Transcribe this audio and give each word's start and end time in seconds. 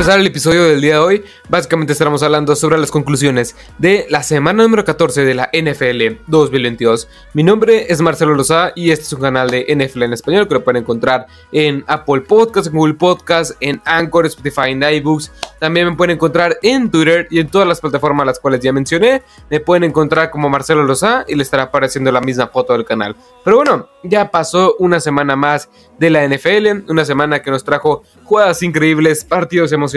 empezar 0.00 0.18
el 0.18 0.26
episodio 0.26 0.64
del 0.64 0.80
día 0.80 0.94
de 0.94 1.00
hoy, 1.00 1.24
básicamente 1.50 1.92
estaremos 1.92 2.22
hablando 2.22 2.56
sobre 2.56 2.78
las 2.78 2.90
conclusiones 2.90 3.54
de 3.76 4.06
la 4.08 4.22
semana 4.22 4.62
número 4.62 4.82
14 4.82 5.26
de 5.26 5.34
la 5.34 5.50
NFL 5.52 6.22
2022. 6.26 7.06
Mi 7.34 7.42
nombre 7.42 7.84
es 7.92 8.00
Marcelo 8.00 8.34
Loza 8.34 8.72
y 8.74 8.92
este 8.92 9.04
es 9.04 9.12
un 9.12 9.20
canal 9.20 9.50
de 9.50 9.66
NFL 9.68 10.04
en 10.04 10.14
español 10.14 10.48
que 10.48 10.54
lo 10.54 10.64
pueden 10.64 10.84
encontrar 10.84 11.26
en 11.52 11.84
Apple 11.86 12.22
Podcasts, 12.22 12.68
en 12.68 12.78
Google 12.78 12.94
Podcasts, 12.94 13.54
en 13.60 13.82
Anchor, 13.84 14.24
Spotify, 14.24 14.70
en 14.70 14.82
iBooks. 14.82 15.32
También 15.58 15.88
me 15.88 15.94
pueden 15.94 16.14
encontrar 16.14 16.56
en 16.62 16.90
Twitter 16.90 17.28
y 17.30 17.40
en 17.40 17.50
todas 17.50 17.68
las 17.68 17.82
plataformas 17.82 18.24
las 18.24 18.40
cuales 18.40 18.60
ya 18.60 18.72
mencioné. 18.72 19.22
Me 19.50 19.60
pueden 19.60 19.84
encontrar 19.84 20.30
como 20.30 20.48
Marcelo 20.48 20.82
Loza 20.82 21.26
y 21.28 21.34
le 21.34 21.42
estará 21.42 21.64
apareciendo 21.64 22.10
la 22.10 22.22
misma 22.22 22.46
foto 22.46 22.72
del 22.72 22.86
canal. 22.86 23.14
Pero 23.44 23.56
bueno, 23.58 23.90
ya 24.02 24.30
pasó 24.30 24.76
una 24.78 24.98
semana 24.98 25.36
más 25.36 25.68
de 25.98 26.08
la 26.08 26.26
NFL, 26.26 26.90
una 26.90 27.04
semana 27.04 27.42
que 27.42 27.50
nos 27.50 27.64
trajo 27.64 28.02
jugadas 28.24 28.62
increíbles, 28.62 29.26
partidos 29.26 29.72
emocionantes 29.72 29.89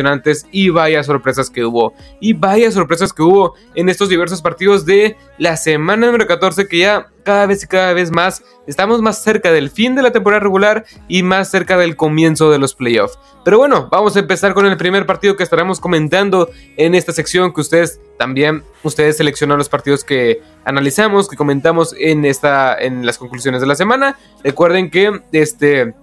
y 0.51 0.69
vaya 0.69 1.03
sorpresas 1.03 1.49
que 1.49 1.65
hubo. 1.65 1.93
Y 2.19 2.33
vaya 2.33 2.71
sorpresas 2.71 3.13
que 3.13 3.21
hubo 3.21 3.55
en 3.75 3.89
estos 3.89 4.09
diversos 4.09 4.41
partidos 4.41 4.85
de 4.85 5.17
la 5.37 5.57
semana 5.57 6.07
número 6.07 6.27
14 6.27 6.67
que 6.67 6.79
ya 6.79 7.07
cada 7.23 7.45
vez 7.45 7.63
y 7.63 7.67
cada 7.67 7.93
vez 7.93 8.11
más 8.11 8.43
estamos 8.67 9.01
más 9.01 9.23
cerca 9.23 9.51
del 9.51 9.69
fin 9.69 9.95
de 9.95 10.01
la 10.01 10.11
temporada 10.11 10.41
regular 10.41 10.85
y 11.07 11.23
más 11.23 11.49
cerca 11.49 11.77
del 11.77 11.95
comienzo 11.95 12.51
de 12.51 12.59
los 12.59 12.75
playoffs. 12.75 13.17
Pero 13.43 13.57
bueno, 13.57 13.89
vamos 13.91 14.15
a 14.15 14.19
empezar 14.19 14.53
con 14.53 14.65
el 14.65 14.77
primer 14.77 15.05
partido 15.05 15.35
que 15.35 15.43
estaremos 15.43 15.79
comentando 15.79 16.49
en 16.77 16.95
esta 16.95 17.11
sección 17.11 17.53
que 17.53 17.61
ustedes 17.61 17.99
también 18.17 18.63
ustedes 18.83 19.17
seleccionan 19.17 19.57
los 19.57 19.69
partidos 19.69 20.03
que 20.03 20.41
analizamos, 20.65 21.27
que 21.27 21.35
comentamos 21.35 21.95
en 21.97 22.25
esta 22.25 22.77
en 22.77 23.05
las 23.05 23.17
conclusiones 23.17 23.61
de 23.61 23.67
la 23.67 23.75
semana. 23.75 24.17
Recuerden 24.43 24.89
que 24.89 25.21
este 25.31 25.93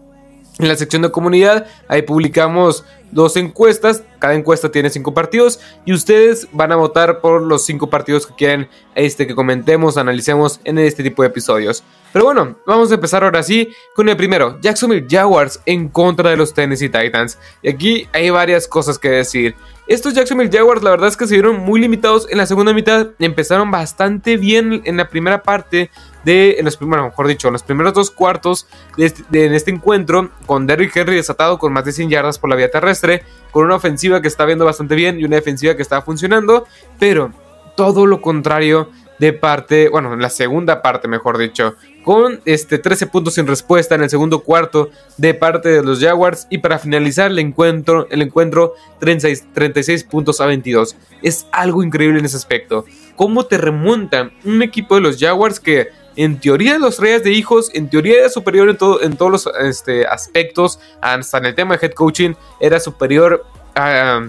en 0.60 0.68
la 0.68 0.76
sección 0.76 1.02
de 1.02 1.10
comunidad 1.10 1.66
ahí 1.88 2.02
publicamos 2.02 2.84
dos 3.10 3.36
encuestas, 3.36 4.04
cada 4.18 4.34
encuesta 4.34 4.70
tiene 4.70 4.90
cinco 4.90 5.12
partidos 5.14 5.60
y 5.84 5.92
ustedes 5.92 6.48
van 6.52 6.72
a 6.72 6.76
votar 6.76 7.20
por 7.20 7.42
los 7.42 7.64
cinco 7.64 7.90
partidos 7.90 8.26
que 8.26 8.34
quieren 8.34 8.68
este 8.94 9.26
que 9.26 9.34
comentemos, 9.34 9.96
analicemos 9.96 10.60
en 10.64 10.78
este 10.78 11.02
tipo 11.02 11.22
de 11.22 11.28
episodios. 11.28 11.82
Pero 12.12 12.24
bueno, 12.24 12.56
vamos 12.66 12.90
a 12.90 12.94
empezar 12.94 13.24
ahora 13.24 13.42
sí 13.42 13.68
con 13.94 14.08
el 14.08 14.16
primero, 14.16 14.58
Jacksonville 14.60 15.06
Jaguars 15.08 15.60
en 15.66 15.88
contra 15.88 16.30
de 16.30 16.36
los 16.36 16.54
Tennessee 16.54 16.88
Titans. 16.88 17.38
Y 17.62 17.68
aquí 17.68 18.08
hay 18.12 18.30
varias 18.30 18.66
cosas 18.68 18.98
que 18.98 19.10
decir. 19.10 19.54
Estos 19.86 20.14
Jacksonville 20.14 20.56
Jaguars 20.56 20.82
la 20.84 20.90
verdad 20.90 21.08
es 21.08 21.16
que 21.16 21.26
se 21.26 21.34
vieron 21.34 21.60
muy 21.60 21.80
limitados 21.80 22.28
en 22.30 22.38
la 22.38 22.46
segunda 22.46 22.72
mitad, 22.72 23.08
empezaron 23.18 23.72
bastante 23.72 24.36
bien 24.36 24.82
en 24.84 24.96
la 24.96 25.08
primera 25.08 25.42
parte 25.42 25.90
de, 26.24 26.56
en 26.58 26.64
los 26.64 26.76
primeros, 26.76 27.06
mejor 27.06 27.26
dicho, 27.26 27.48
en 27.48 27.52
los 27.52 27.62
primeros 27.62 27.94
dos 27.94 28.10
cuartos 28.10 28.66
de 28.96 29.06
este, 29.06 29.44
en 29.44 29.54
este 29.54 29.70
encuentro, 29.70 30.30
con 30.46 30.66
Derrick 30.66 30.96
Henry 30.96 31.16
desatado 31.16 31.58
con 31.58 31.72
más 31.72 31.84
de 31.84 31.92
100 31.92 32.10
yardas 32.10 32.38
por 32.38 32.50
la 32.50 32.56
vía 32.56 32.70
terrestre, 32.70 33.22
con 33.50 33.64
una 33.64 33.76
ofensiva 33.76 34.20
que 34.22 34.28
está 34.28 34.44
viendo 34.44 34.64
bastante 34.64 34.94
bien 34.94 35.18
y 35.18 35.24
una 35.24 35.36
defensiva 35.36 35.76
que 35.76 35.82
está 35.82 36.02
funcionando, 36.02 36.66
pero 36.98 37.32
todo 37.76 38.06
lo 38.06 38.20
contrario 38.20 38.90
de 39.20 39.34
parte, 39.34 39.90
bueno, 39.90 40.14
en 40.14 40.22
la 40.22 40.30
segunda 40.30 40.80
parte, 40.80 41.06
mejor 41.06 41.36
dicho, 41.36 41.76
con 42.02 42.40
este 42.46 42.78
13 42.78 43.06
puntos 43.08 43.34
sin 43.34 43.46
respuesta 43.46 43.94
en 43.94 44.02
el 44.02 44.08
segundo 44.08 44.40
cuarto 44.40 44.90
de 45.18 45.34
parte 45.34 45.68
de 45.68 45.82
los 45.82 46.00
Jaguars 46.00 46.46
y 46.48 46.58
para 46.58 46.78
finalizar 46.78 47.30
el 47.30 47.38
encuentro, 47.38 48.08
el 48.10 48.22
encuentro 48.22 48.74
36, 48.98 49.48
36 49.52 50.04
puntos 50.04 50.40
a 50.40 50.46
22. 50.46 50.96
Es 51.22 51.46
algo 51.52 51.82
increíble 51.82 52.18
en 52.18 52.24
ese 52.24 52.38
aspecto. 52.38 52.86
¿Cómo 53.14 53.44
te 53.44 53.58
remontan 53.58 54.32
un 54.46 54.62
equipo 54.62 54.94
de 54.94 55.02
los 55.02 55.18
Jaguars 55.18 55.60
que 55.60 55.88
en 56.16 56.40
teoría 56.40 56.78
los 56.78 56.98
Reyes 56.98 57.22
de 57.24 57.32
hijos, 57.32 57.70
en 57.74 57.88
teoría 57.88 58.18
era 58.18 58.28
superior 58.28 58.68
en, 58.68 58.76
todo, 58.76 59.02
en 59.02 59.16
todos 59.16 59.32
los 59.32 59.50
este, 59.60 60.06
aspectos, 60.06 60.78
hasta 61.00 61.38
en 61.38 61.46
el 61.46 61.54
tema 61.54 61.76
de 61.76 61.86
head 61.86 61.92
coaching 61.92 62.34
era 62.60 62.80
superior 62.80 63.44
a 63.74 64.28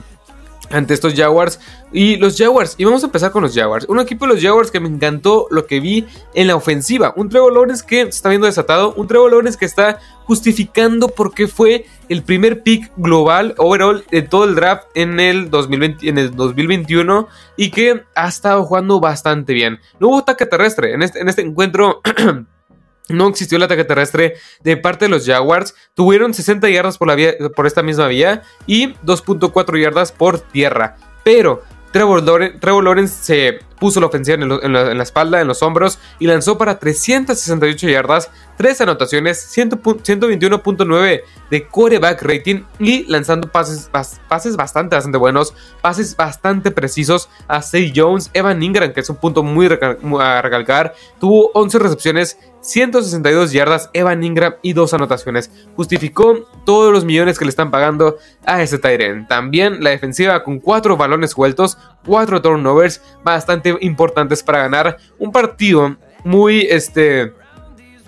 ante 0.72 0.94
estos 0.94 1.14
Jaguars. 1.14 1.60
Y 1.92 2.18
los 2.18 2.38
Jaguars, 2.38 2.76
y 2.78 2.86
vamos 2.86 3.04
a 3.04 3.08
empezar 3.08 3.32
con 3.32 3.44
los 3.44 3.54
Jaguars. 3.54 3.86
Un 3.90 4.00
equipo 4.00 4.26
de 4.26 4.34
los 4.34 4.44
Jaguars 4.44 4.72
que 4.72 4.80
me 4.80 4.88
encantó 4.88 5.48
lo 5.52 5.66
que 5.68 5.80
vi 5.80 6.06
en 6.34 6.48
la 6.48 6.56
ofensiva. 6.56 7.14
Un 7.16 7.30
Trevor 7.30 7.54
Lawrence 7.54 7.86
que 7.86 8.04
se 8.04 8.10
está 8.10 8.30
viendo 8.30 8.48
desatado. 8.48 8.94
Un 8.96 9.08
Trevor 9.08 9.32
Lawrence 9.32 9.58
que 9.58 9.66
está 9.66 10.00
justificando 10.26 11.10
por 11.10 11.34
qué 11.34 11.48
fue 11.48 11.86
el 12.08 12.24
primer 12.24 12.64
pick 12.64 12.92
global, 12.96 13.54
overall, 13.58 14.06
de 14.10 14.22
todo 14.22 14.46
el 14.46 14.56
draft 14.56 14.86
en 14.96 15.20
el, 15.20 15.50
2020, 15.50 16.08
en 16.08 16.18
el 16.18 16.36
2021. 16.36 17.28
Y 17.58 17.72
que 17.72 18.04
ha 18.16 18.28
estado 18.28 18.64
jugando 18.64 19.00
bastante 19.00 19.54
bien. 19.54 19.80
No 20.00 20.10
hubo 20.10 20.20
ataque 20.20 20.46
terrestre 20.46 20.94
en 20.94 21.02
este, 21.04 21.20
en 21.20 21.30
este 21.30 21.42
encuentro. 21.42 22.02
No 23.10 23.28
existió 23.28 23.58
el 23.58 23.64
ataque 23.64 23.84
terrestre 23.84 24.36
de 24.64 24.78
parte 24.78 25.06
de 25.06 25.10
los 25.10 25.26
Jaguars. 25.26 25.76
Tuvieron 25.94 26.34
60 26.34 26.70
yardas 26.70 26.98
por, 26.98 27.10
esta 27.66 27.84
misma 27.84 28.08
vía 28.08 28.44
y 28.68 28.94
2.4 29.06 29.82
yardas 29.82 30.12
por 30.12 30.40
tierra. 30.40 30.98
Pero 31.24 31.64
Trevor 31.92 32.24
Trevor 32.60 32.84
Lawrence 32.84 33.24
se 33.24 33.60
puso 33.82 34.00
la 34.00 34.06
ofensiva 34.06 34.36
en, 34.36 34.74
la, 34.74 35.02
espalda, 35.02 35.42
en 35.42 35.48
los 35.48 35.64
hombros 35.64 35.98
y 36.20 36.28
lanzó 36.28 36.56
para 36.56 36.78
368 36.78 37.90
yardas, 37.90 38.30
3 38.58 38.82
anotaciones, 38.82 39.58
121.9 39.58 41.22
de 41.50 41.68
quarterback 41.68 42.22
rating 42.22 42.62
y 42.78 43.06
lanzando 43.06 43.52
pases, 43.52 43.90
pases 44.28 44.56
bastante, 44.56 44.96
bastante 44.96 45.18
buenos, 45.18 45.56
pases 45.82 46.16
bastante 46.16 46.70
precisos 46.70 47.28
a 47.48 47.64
Say 47.64 47.92
Jones, 47.96 48.30
Evan 48.34 48.62
Ingram, 48.62 48.94
que 48.94 49.00
es 49.00 49.10
un 49.10 49.16
punto 49.16 49.42
muy 49.42 49.66
a 49.66 50.42
recalcar, 50.44 50.94
tuvo 51.20 51.50
11 51.56 51.80
recepciones, 51.80 52.38
162 52.62 53.52
yardas, 53.52 53.90
Evan 53.94 54.24
Ingram 54.24 54.54
y 54.62 54.74
2 54.74 54.94
anotaciones. 54.94 55.52
Justificó 55.76 56.48
todos 56.66 56.94
los 56.94 57.04
millones 57.04 57.40
que 57.40 57.46
le 57.46 57.50
están 57.50 57.72
pagando 57.72 58.18
a 58.46 58.62
ese 58.62 58.78
Tyren. 58.78 59.28
También 59.28 59.84
la 59.84 59.90
defensiva 59.90 60.44
con 60.44 60.60
4 60.60 60.96
balones 60.96 61.32
sueltos, 61.32 61.80
4 62.06 62.42
turnovers, 62.42 63.02
bastante 63.24 63.76
importantes 63.82 64.44
para 64.44 64.60
ganar 64.60 64.98
un 65.20 65.32
partido 65.32 65.96
muy, 66.24 66.62
este, 66.62 67.34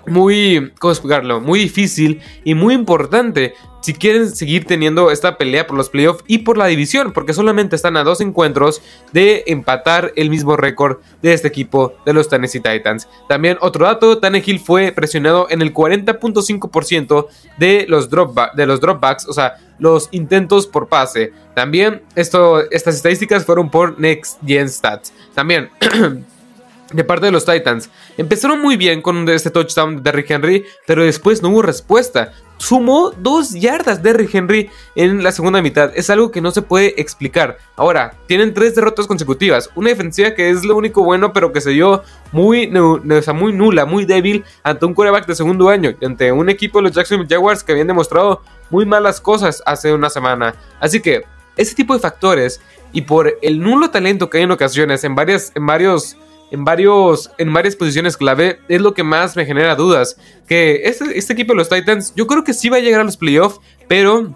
muy, 0.06 0.72
¿cómo? 0.78 1.40
Muy 1.40 1.60
difícil 1.60 2.20
y 2.44 2.54
muy 2.54 2.74
importante 2.74 3.54
si 3.84 3.92
quieren 3.92 4.34
seguir 4.34 4.64
teniendo 4.64 5.10
esta 5.10 5.36
pelea 5.36 5.66
por 5.66 5.76
los 5.76 5.90
playoffs 5.90 6.24
y 6.26 6.38
por 6.38 6.56
la 6.56 6.64
división, 6.68 7.12
porque 7.12 7.34
solamente 7.34 7.76
están 7.76 7.98
a 7.98 8.02
dos 8.02 8.22
encuentros 8.22 8.80
de 9.12 9.44
empatar 9.46 10.10
el 10.16 10.30
mismo 10.30 10.56
récord 10.56 11.00
de 11.20 11.34
este 11.34 11.48
equipo 11.48 11.92
de 12.06 12.14
los 12.14 12.30
Tennessee 12.30 12.60
Titans. 12.60 13.06
También 13.28 13.58
otro 13.60 13.84
dato, 13.84 14.18
Tannehill 14.20 14.58
fue 14.58 14.90
presionado 14.92 15.48
en 15.50 15.60
el 15.60 15.74
40.5% 15.74 17.26
de 17.58 17.84
los, 17.86 18.08
drop 18.08 18.38
de 18.54 18.64
los 18.64 18.80
dropbacks, 18.80 19.28
o 19.28 19.34
sea, 19.34 19.56
los 19.78 20.08
intentos 20.12 20.66
por 20.66 20.88
pase. 20.88 21.34
También 21.54 22.02
esto, 22.14 22.62
estas 22.70 22.96
estadísticas 22.96 23.44
fueron 23.44 23.70
por 23.70 24.00
Next 24.00 24.38
Gen 24.46 24.70
Stats. 24.70 25.12
También 25.34 25.68
de 26.94 27.04
parte 27.04 27.26
de 27.26 27.32
los 27.32 27.44
Titans. 27.44 27.90
Empezaron 28.16 28.60
muy 28.60 28.76
bien 28.76 29.02
con 29.02 29.28
este 29.28 29.50
touchdown 29.50 29.96
de 29.96 30.02
Derrick 30.02 30.30
Henry, 30.30 30.64
pero 30.86 31.04
después 31.04 31.42
no 31.42 31.50
hubo 31.50 31.62
respuesta. 31.62 32.32
Sumó 32.56 33.10
dos 33.10 33.50
yardas 33.50 34.02
Derrick 34.02 34.32
Henry 34.32 34.70
en 34.94 35.24
la 35.24 35.32
segunda 35.32 35.60
mitad. 35.60 35.90
Es 35.96 36.08
algo 36.08 36.30
que 36.30 36.40
no 36.40 36.52
se 36.52 36.62
puede 36.62 37.00
explicar. 37.00 37.58
Ahora, 37.76 38.14
tienen 38.26 38.54
tres 38.54 38.76
derrotas 38.76 39.08
consecutivas. 39.08 39.70
Una 39.74 39.88
defensiva 39.88 40.34
que 40.34 40.50
es 40.50 40.64
lo 40.64 40.76
único 40.76 41.02
bueno, 41.02 41.32
pero 41.32 41.52
que 41.52 41.60
se 41.60 41.70
dio 41.70 42.04
muy, 42.30 42.68
muy 42.68 43.52
nula, 43.52 43.86
muy 43.86 44.04
débil 44.04 44.44
ante 44.62 44.86
un 44.86 44.94
quarterback 44.94 45.26
de 45.26 45.34
segundo 45.34 45.68
año. 45.68 45.94
Ante 46.00 46.30
un 46.30 46.48
equipo 46.48 46.78
de 46.78 46.84
los 46.84 46.92
Jacksonville 46.92 47.28
Jaguars 47.28 47.64
que 47.64 47.72
habían 47.72 47.88
demostrado 47.88 48.42
muy 48.70 48.86
malas 48.86 49.20
cosas 49.20 49.62
hace 49.66 49.92
una 49.92 50.08
semana. 50.08 50.54
Así 50.78 51.00
que, 51.00 51.24
ese 51.56 51.74
tipo 51.74 51.94
de 51.94 52.00
factores 52.00 52.60
y 52.92 53.02
por 53.02 53.38
el 53.42 53.60
nulo 53.60 53.90
talento 53.90 54.30
que 54.30 54.38
hay 54.38 54.44
en 54.44 54.52
ocasiones 54.52 55.04
en, 55.04 55.14
varias, 55.14 55.52
en 55.54 55.66
varios 55.66 56.16
en, 56.50 56.64
varios, 56.64 57.30
en 57.38 57.52
varias 57.52 57.76
posiciones 57.76 58.16
clave 58.16 58.60
es 58.68 58.80
lo 58.80 58.94
que 58.94 59.02
más 59.02 59.36
me 59.36 59.46
genera 59.46 59.74
dudas. 59.74 60.16
Que 60.46 60.82
este, 60.84 61.18
este 61.18 61.32
equipo 61.32 61.52
de 61.52 61.58
los 61.58 61.68
Titans, 61.68 62.12
yo 62.14 62.26
creo 62.26 62.44
que 62.44 62.54
sí 62.54 62.68
va 62.68 62.78
a 62.78 62.80
llegar 62.80 63.00
a 63.00 63.04
los 63.04 63.16
playoffs, 63.16 63.60
pero 63.88 64.34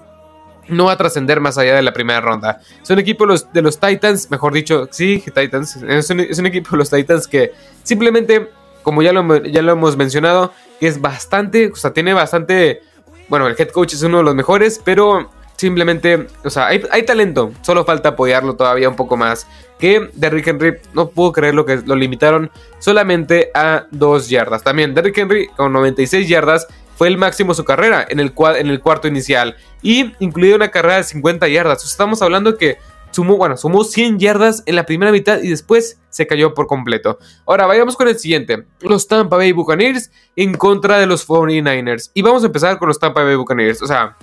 no 0.69 0.87
va 0.87 0.93
a 0.93 0.96
trascender 0.96 1.40
más 1.40 1.58
allá 1.58 1.75
de 1.76 1.82
la 1.82 1.93
primera 1.93 2.20
ronda. 2.20 2.60
Es 2.82 2.90
un 2.90 2.99
equipo 2.99 3.26
de 3.26 3.62
los, 3.62 3.81
Titans, 3.81 4.31
mejor 4.31 4.52
dicho, 4.52 4.88
sí, 4.90 5.22
Titans. 5.34 5.76
Es 5.76 6.10
un, 6.10 6.20
es 6.20 6.38
un, 6.38 6.46
equipo 6.46 6.70
de 6.72 6.76
los 6.78 6.90
Titans 6.90 7.26
que 7.26 7.52
simplemente, 7.82 8.50
como 8.82 9.02
ya 9.02 9.12
lo, 9.12 9.44
ya 9.44 9.62
lo 9.62 9.72
hemos 9.72 9.96
mencionado, 9.96 10.52
es 10.81 11.00
bastante, 11.00 11.70
o 11.72 11.76
sea, 11.76 11.93
tiene 11.93 12.12
bastante. 12.12 12.82
Bueno, 13.28 13.46
el 13.46 13.56
head 13.58 13.69
coach 13.69 13.94
es 13.94 14.02
uno 14.02 14.19
de 14.19 14.25
los 14.25 14.34
mejores, 14.34 14.81
pero 14.82 15.31
simplemente, 15.58 16.28
o 16.44 16.50
sea, 16.50 16.69
hay, 16.69 16.82
hay, 16.90 17.02
talento, 17.02 17.52
solo 17.62 17.84
falta 17.84 18.10
apoyarlo 18.10 18.55
todavía 18.55 18.88
un 18.88 18.96
poco 18.96 19.16
más. 19.16 19.46
Que 19.78 20.08
Derrick 20.14 20.46
Henry, 20.46 20.76
no 20.94 21.10
puedo 21.10 21.32
creer 21.32 21.55
lo 21.55 21.66
que 21.66 21.76
lo 21.84 21.94
limitaron 21.94 22.50
solamente 22.78 23.50
a 23.55 23.87
2 23.90 24.28
yardas. 24.28 24.62
También 24.62 24.94
Derrick 24.94 25.19
Henry 25.19 25.49
con 25.49 25.72
96 25.72 26.28
yardas 26.28 26.66
fue 26.96 27.08
el 27.08 27.19
máximo 27.19 27.52
de 27.52 27.56
su 27.56 27.64
carrera 27.64 28.06
en 28.08 28.20
el, 28.20 28.32
en 28.56 28.69
el 28.69 28.81
cuarto 28.81 29.08
inicial. 29.08 29.56
Y 29.82 30.12
incluido 30.20 30.56
una 30.56 30.70
carrera 30.70 30.96
de 30.96 31.05
50 31.05 31.46
yardas. 31.49 31.84
Estamos 31.84 32.22
hablando 32.22 32.56
que 32.56 32.78
sumó, 33.11 33.37
bueno, 33.37 33.56
sumó 33.56 33.84
100 33.84 34.19
yardas 34.19 34.62
en 34.66 34.76
la 34.76 34.87
primera 34.87 35.12
mitad 35.12 35.40
y 35.40 35.49
después 35.49 36.00
se 36.08 36.26
cayó 36.26 36.54
por 36.54 36.66
completo. 36.66 37.19
Ahora 37.46 37.66
vayamos 37.66 37.96
con 37.96 38.08
el 38.08 38.19
siguiente. 38.19 38.64
Los 38.81 39.06
Tampa 39.08 39.37
Bay 39.37 39.52
Buccaneers 39.52 40.11
en 40.37 40.54
contra 40.54 40.99
de 40.99 41.06
los 41.06 41.26
49ers. 41.26 42.11
Y 42.14 42.22
vamos 42.22 42.43
a 42.44 42.46
empezar 42.46 42.78
con 42.78 42.88
los 42.88 42.99
Tampa 42.99 43.22
Bay 43.22 43.37
Buccaneers. 43.37 43.82
O 43.82 43.87
sea, 43.87 44.16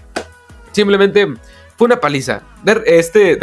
Simplemente 0.75 1.25
fue 1.77 1.85
una 1.85 2.01
paliza. 2.01 2.41
Este, 2.85 3.39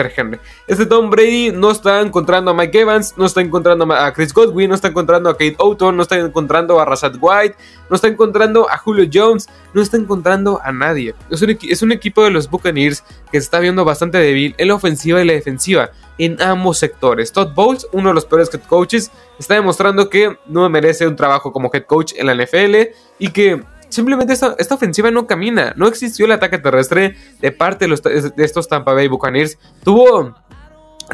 este 0.66 0.86
Tom 0.86 1.08
Brady 1.08 1.50
no 1.50 1.70
está 1.70 2.02
encontrando 2.02 2.50
a 2.50 2.54
Mike 2.54 2.80
Evans, 2.80 3.14
no 3.16 3.24
está 3.24 3.40
encontrando 3.40 3.90
a 3.90 4.12
Chris 4.12 4.34
Godwin, 4.34 4.68
no 4.68 4.74
está 4.74 4.88
encontrando 4.88 5.30
a 5.30 5.32
Kate 5.32 5.56
Oughton, 5.58 5.96
no 5.96 6.02
está 6.02 6.18
encontrando 6.18 6.78
a 6.78 6.84
Rashad 6.84 7.14
White, 7.18 7.56
no 7.88 7.96
está 7.96 8.08
encontrando 8.08 8.68
a 8.68 8.76
Julio 8.76 9.08
Jones, 9.10 9.48
no 9.72 9.80
está 9.80 9.96
encontrando 9.96 10.60
a 10.62 10.72
nadie. 10.72 11.14
Es 11.30 11.40
un, 11.40 11.56
es 11.62 11.80
un 11.80 11.92
equipo 11.92 12.22
de 12.22 12.30
los 12.30 12.50
Buccaneers 12.50 13.02
que 13.30 13.40
se 13.40 13.44
está 13.44 13.60
viendo 13.60 13.82
bastante 13.82 14.18
débil 14.18 14.54
en 14.58 14.68
la 14.68 14.74
ofensiva 14.74 15.22
y 15.22 15.26
la 15.26 15.32
defensiva 15.32 15.90
en 16.18 16.40
ambos 16.42 16.78
sectores. 16.78 17.32
Todd 17.32 17.54
Bowles, 17.54 17.86
uno 17.92 18.10
de 18.10 18.14
los 18.14 18.26
peores 18.26 18.52
head 18.52 18.60
coaches, 18.68 19.10
está 19.38 19.54
demostrando 19.54 20.10
que 20.10 20.36
no 20.46 20.68
merece 20.68 21.06
un 21.06 21.16
trabajo 21.16 21.50
como 21.50 21.70
head 21.72 21.84
coach 21.84 22.12
en 22.16 22.26
la 22.26 22.34
NFL 22.34 22.92
y 23.18 23.30
que 23.30 23.62
simplemente 23.92 24.32
esta, 24.32 24.74
ofensiva 24.74 25.10
no 25.10 25.26
camina. 25.26 25.72
No 25.76 25.86
existió 25.86 26.24
el 26.26 26.32
ataque 26.32 26.58
terrestre 26.58 27.16
de 27.40 27.52
parte 27.52 27.86
de, 27.86 28.32
de 28.34 28.44
estos 28.44 28.68
Tampa 28.68 28.92
Bay 28.92 29.08
Buccaneers. 29.08 29.58
Tuvo 29.84 30.34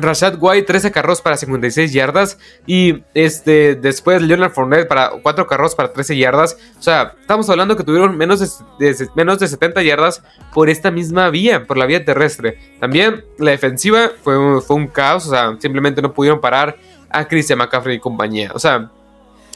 Rashad 0.00 0.36
White 0.38 0.66
13 0.66 0.92
carros 0.92 1.20
para 1.20 1.36
56 1.36 1.92
yardas 1.92 2.38
y 2.66 3.02
este 3.14 3.74
después 3.74 4.22
Leonard 4.22 4.52
Fournette 4.52 4.86
para 4.86 5.10
4 5.22 5.46
carros 5.46 5.74
para 5.74 5.92
13 5.92 6.16
yardas. 6.16 6.56
O 6.78 6.82
sea, 6.82 7.14
estamos 7.20 7.48
hablando 7.50 7.76
que 7.76 7.84
tuvieron 7.84 8.16
menos 8.16 8.40
de, 8.78 9.08
menos 9.14 9.38
de 9.38 9.48
70 9.48 9.82
yardas 9.82 10.22
por 10.52 10.68
esta 10.68 10.90
misma 10.90 11.30
vía, 11.30 11.66
por 11.66 11.76
la 11.76 11.86
vía 11.86 12.04
terrestre. 12.04 12.58
También 12.80 13.24
la 13.38 13.50
defensiva 13.50 14.10
fue, 14.22 14.60
fue 14.60 14.76
un 14.76 14.86
caos, 14.88 15.26
o 15.26 15.30
sea, 15.30 15.56
simplemente 15.58 16.02
no 16.02 16.12
pudieron 16.12 16.40
parar 16.40 16.76
a 17.10 17.26
Christian 17.26 17.58
McCaffrey 17.58 17.96
y 17.96 18.00
compañía. 18.00 18.52
O 18.54 18.58
sea, 18.58 18.90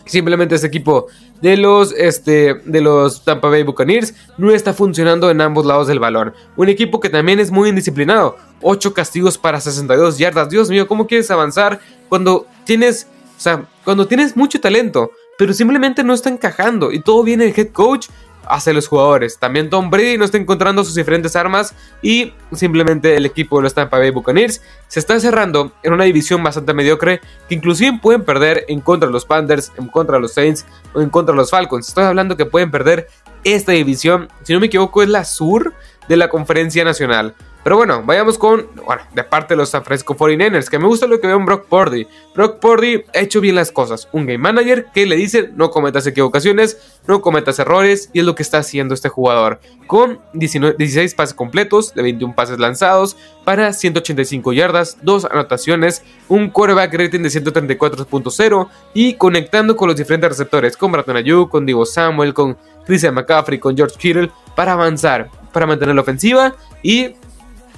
Simplemente 0.04 0.54
este 0.54 0.66
equipo 0.66 1.06
de 1.40 1.56
los, 1.56 1.92
este, 1.92 2.54
de 2.64 2.80
los 2.80 3.24
Tampa 3.24 3.48
Bay 3.48 3.62
Buccaneers 3.62 4.14
no 4.38 4.50
está 4.50 4.72
funcionando 4.72 5.30
en 5.30 5.40
ambos 5.40 5.66
lados 5.66 5.86
del 5.86 5.98
balón. 5.98 6.32
Un 6.56 6.68
equipo 6.68 7.00
que 7.00 7.08
también 7.08 7.40
es 7.40 7.50
muy 7.50 7.68
indisciplinado. 7.68 8.36
8 8.62 8.94
castigos 8.94 9.38
para 9.38 9.60
62 9.60 10.18
yardas. 10.18 10.48
Dios 10.48 10.70
mío, 10.70 10.86
¿cómo 10.86 11.06
quieres 11.06 11.30
avanzar 11.30 11.80
cuando 12.08 12.46
tienes, 12.64 13.06
o 13.36 13.40
sea, 13.40 13.66
cuando 13.84 14.06
tienes 14.06 14.36
mucho 14.36 14.60
talento, 14.60 15.10
pero 15.38 15.52
simplemente 15.52 16.04
no 16.04 16.14
está 16.14 16.28
encajando 16.28 16.92
y 16.92 17.00
todo 17.00 17.22
viene 17.22 17.44
del 17.44 17.54
head 17.56 17.72
coach 17.72 18.08
hacia 18.52 18.74
los 18.74 18.86
jugadores. 18.86 19.38
También 19.38 19.70
Tom 19.70 19.88
Brady 19.88 20.18
no 20.18 20.26
está 20.26 20.36
encontrando 20.36 20.84
sus 20.84 20.94
diferentes 20.94 21.34
armas 21.36 21.74
y 22.02 22.34
simplemente 22.52 23.16
el 23.16 23.24
equipo 23.24 23.56
de 23.56 23.62
los 23.62 23.72
Tampa 23.74 23.98
Bay 23.98 24.10
Buccaneers 24.10 24.60
se 24.88 25.00
está 25.00 25.18
cerrando 25.18 25.72
en 25.82 25.94
una 25.94 26.04
división 26.04 26.42
bastante 26.42 26.74
mediocre 26.74 27.22
que 27.48 27.54
inclusive 27.54 27.98
pueden 28.02 28.24
perder 28.24 28.66
en 28.68 28.80
contra 28.80 29.06
de 29.06 29.12
los 29.12 29.24
Panthers, 29.24 29.72
en 29.78 29.88
contra 29.88 30.16
de 30.16 30.20
los 30.20 30.34
Saints 30.34 30.66
o 30.92 31.00
en 31.00 31.08
contra 31.08 31.32
de 31.32 31.38
los 31.38 31.50
Falcons. 31.50 31.88
Estoy 31.88 32.04
hablando 32.04 32.36
que 32.36 32.44
pueden 32.44 32.70
perder 32.70 33.08
esta 33.42 33.72
división, 33.72 34.28
si 34.42 34.52
no 34.52 34.60
me 34.60 34.66
equivoco 34.66 35.02
es 35.02 35.08
la 35.08 35.24
sur 35.24 35.72
de 36.08 36.16
la 36.16 36.28
conferencia 36.28 36.84
nacional. 36.84 37.34
Pero 37.64 37.76
bueno, 37.76 38.02
vayamos 38.04 38.38
con, 38.38 38.66
bueno, 38.84 39.02
de 39.14 39.22
parte 39.22 39.54
de 39.54 39.58
los 39.58 39.70
San 39.70 39.84
Francisco 39.84 40.16
49ers, 40.16 40.68
que 40.68 40.80
me 40.80 40.86
gusta 40.86 41.06
lo 41.06 41.20
que 41.20 41.28
veo 41.28 41.36
en 41.36 41.44
Brock 41.44 41.66
Purdy. 41.66 42.08
Brock 42.34 42.58
Purdy 42.58 43.04
ha 43.14 43.20
hecho 43.20 43.40
bien 43.40 43.54
las 43.54 43.70
cosas. 43.70 44.08
Un 44.10 44.26
game 44.26 44.38
manager 44.38 44.86
que 44.92 45.06
le 45.06 45.14
dice 45.14 45.50
no 45.54 45.70
cometas 45.70 46.04
equivocaciones, 46.08 46.98
no 47.06 47.22
cometas 47.22 47.60
errores, 47.60 48.10
y 48.12 48.18
es 48.18 48.24
lo 48.24 48.34
que 48.34 48.42
está 48.42 48.58
haciendo 48.58 48.94
este 48.94 49.08
jugador. 49.08 49.60
Con 49.86 50.18
16 50.32 51.14
pases 51.14 51.34
completos, 51.34 51.94
de 51.94 52.02
21 52.02 52.34
pases 52.34 52.58
lanzados, 52.58 53.16
para 53.44 53.72
185 53.72 54.52
yardas, 54.52 54.98
2 55.02 55.26
anotaciones, 55.26 56.02
un 56.28 56.50
quarterback 56.50 56.92
rating 56.94 57.20
de 57.20 57.28
134.0 57.28 58.68
y 58.94 59.14
conectando 59.14 59.76
con 59.76 59.86
los 59.86 59.96
diferentes 59.96 60.30
receptores, 60.30 60.76
con 60.76 60.92
Ayuk, 61.16 61.48
con 61.48 61.64
Divo 61.64 61.86
Samuel, 61.86 62.34
con 62.34 62.56
Christian 62.86 63.14
McCaffrey, 63.14 63.58
con 63.58 63.76
George 63.76 63.96
Kittle, 63.98 64.30
para 64.54 64.72
avanzar, 64.72 65.30
para 65.52 65.66
mantener 65.66 65.94
la 65.94 66.02
ofensiva 66.02 66.54
y 66.82 67.14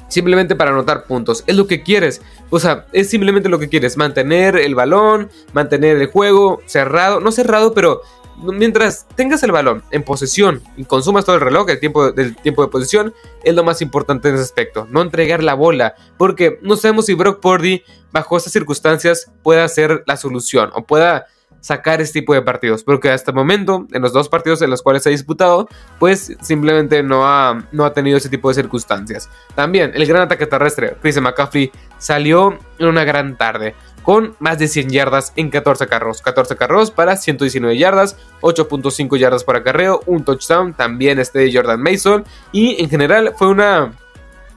simplemente 0.09 0.55
para 0.55 0.71
anotar 0.71 1.05
puntos. 1.05 1.45
Es 1.47 1.56
lo 1.56 1.67
que 1.67 1.83
quieres. 1.83 2.23
O 2.51 2.61
sea, 2.61 2.87
es 2.93 3.11
simplemente 3.11 3.49
lo 3.49 3.59
que 3.59 3.69
quieres. 3.69 3.97
Mantener 3.97 4.56
el 4.56 4.75
balón, 4.75 5.31
mantener 5.53 5.97
el 5.97 6.06
juego 6.06 6.61
cerrado. 6.67 7.21
No 7.21 7.33
cerrado, 7.33 7.75
pero 7.75 8.03
mientras 8.43 9.06
tengas 9.17 9.43
el 9.43 9.53
balón 9.53 9.83
en 9.91 10.03
posesión 10.03 10.62
y 10.77 10.85
consumas 10.85 11.25
todo 11.25 11.37
el 11.37 11.43
reloj, 11.43 11.69
el 11.71 11.81
tiempo, 11.81 12.12
del 12.12 12.37
tiempo 12.37 12.62
de 12.62 12.71
posesión, 12.71 13.15
es 13.43 13.55
lo 13.55 13.65
más 13.65 13.83
importante 13.83 14.29
en 14.29 14.35
ese 14.35 14.45
aspecto. 14.45 14.87
No 14.91 15.03
entregar 15.03 15.43
la 15.43 15.55
bola. 15.55 15.95
Porque 16.17 16.59
no 16.62 16.77
sabemos 16.77 17.07
si 17.07 17.15
Brock 17.15 17.41
Purdy, 17.41 17.83
bajo 18.12 18.37
estas 18.37 18.53
circunstancias, 18.53 19.33
pueda 19.43 19.67
ser 19.69 20.05
la 20.07 20.17
solución 20.17 20.71
o 20.75 20.85
pueda 20.85 21.27
sacar 21.64 22.02
este 22.02 22.20
tipo 22.20 22.34
de 22.34 22.43
partidos, 22.43 22.84
porque 22.84 23.11
hasta 23.11 23.31
el 23.31 23.34
momento, 23.37 23.87
en 23.90 24.02
los 24.02 24.12
dos 24.12 24.28
partidos 24.28 24.61
en 24.61 24.69
los 24.69 24.82
cuales 24.82 25.02
se 25.02 25.08
ha 25.08 25.12
disputado, 25.12 25.66
pues 25.99 26.37
simplemente 26.43 27.02
no 27.02 27.26
ha, 27.26 27.66
no 27.72 27.87
ha 27.87 27.94
tenido 27.94 28.19
ese 28.19 28.28
tipo 28.28 28.49
de 28.50 28.55
circunstancias. 28.55 29.31
También 29.55 29.93
el 29.94 30.05
gran 30.05 30.20
ataque 30.20 30.44
terrestre, 30.44 30.94
Chris 31.00 31.19
McCaffrey, 31.19 31.72
salió 31.96 32.58
en 32.78 32.87
una 32.87 33.05
gran 33.05 33.38
tarde 33.38 33.75
con 34.02 34.37
más 34.40 34.58
de 34.58 34.69
100 34.69 34.90
yardas 34.90 35.32
en 35.37 35.49
14 35.49 35.87
carros. 35.87 36.20
14 36.20 36.55
carros 36.55 36.90
para 36.90 37.16
119 37.16 37.78
yardas, 37.78 38.19
8.5 38.43 39.16
yardas 39.16 39.43
por 39.43 39.56
acarreo, 39.56 40.02
un 40.05 40.22
touchdown, 40.22 40.75
también 40.75 41.19
este 41.19 41.38
de 41.38 41.50
Jordan 41.50 41.81
Mason. 41.81 42.26
Y 42.52 42.82
en 42.82 42.90
general 42.90 43.32
fue 43.38 43.49
una 43.49 43.93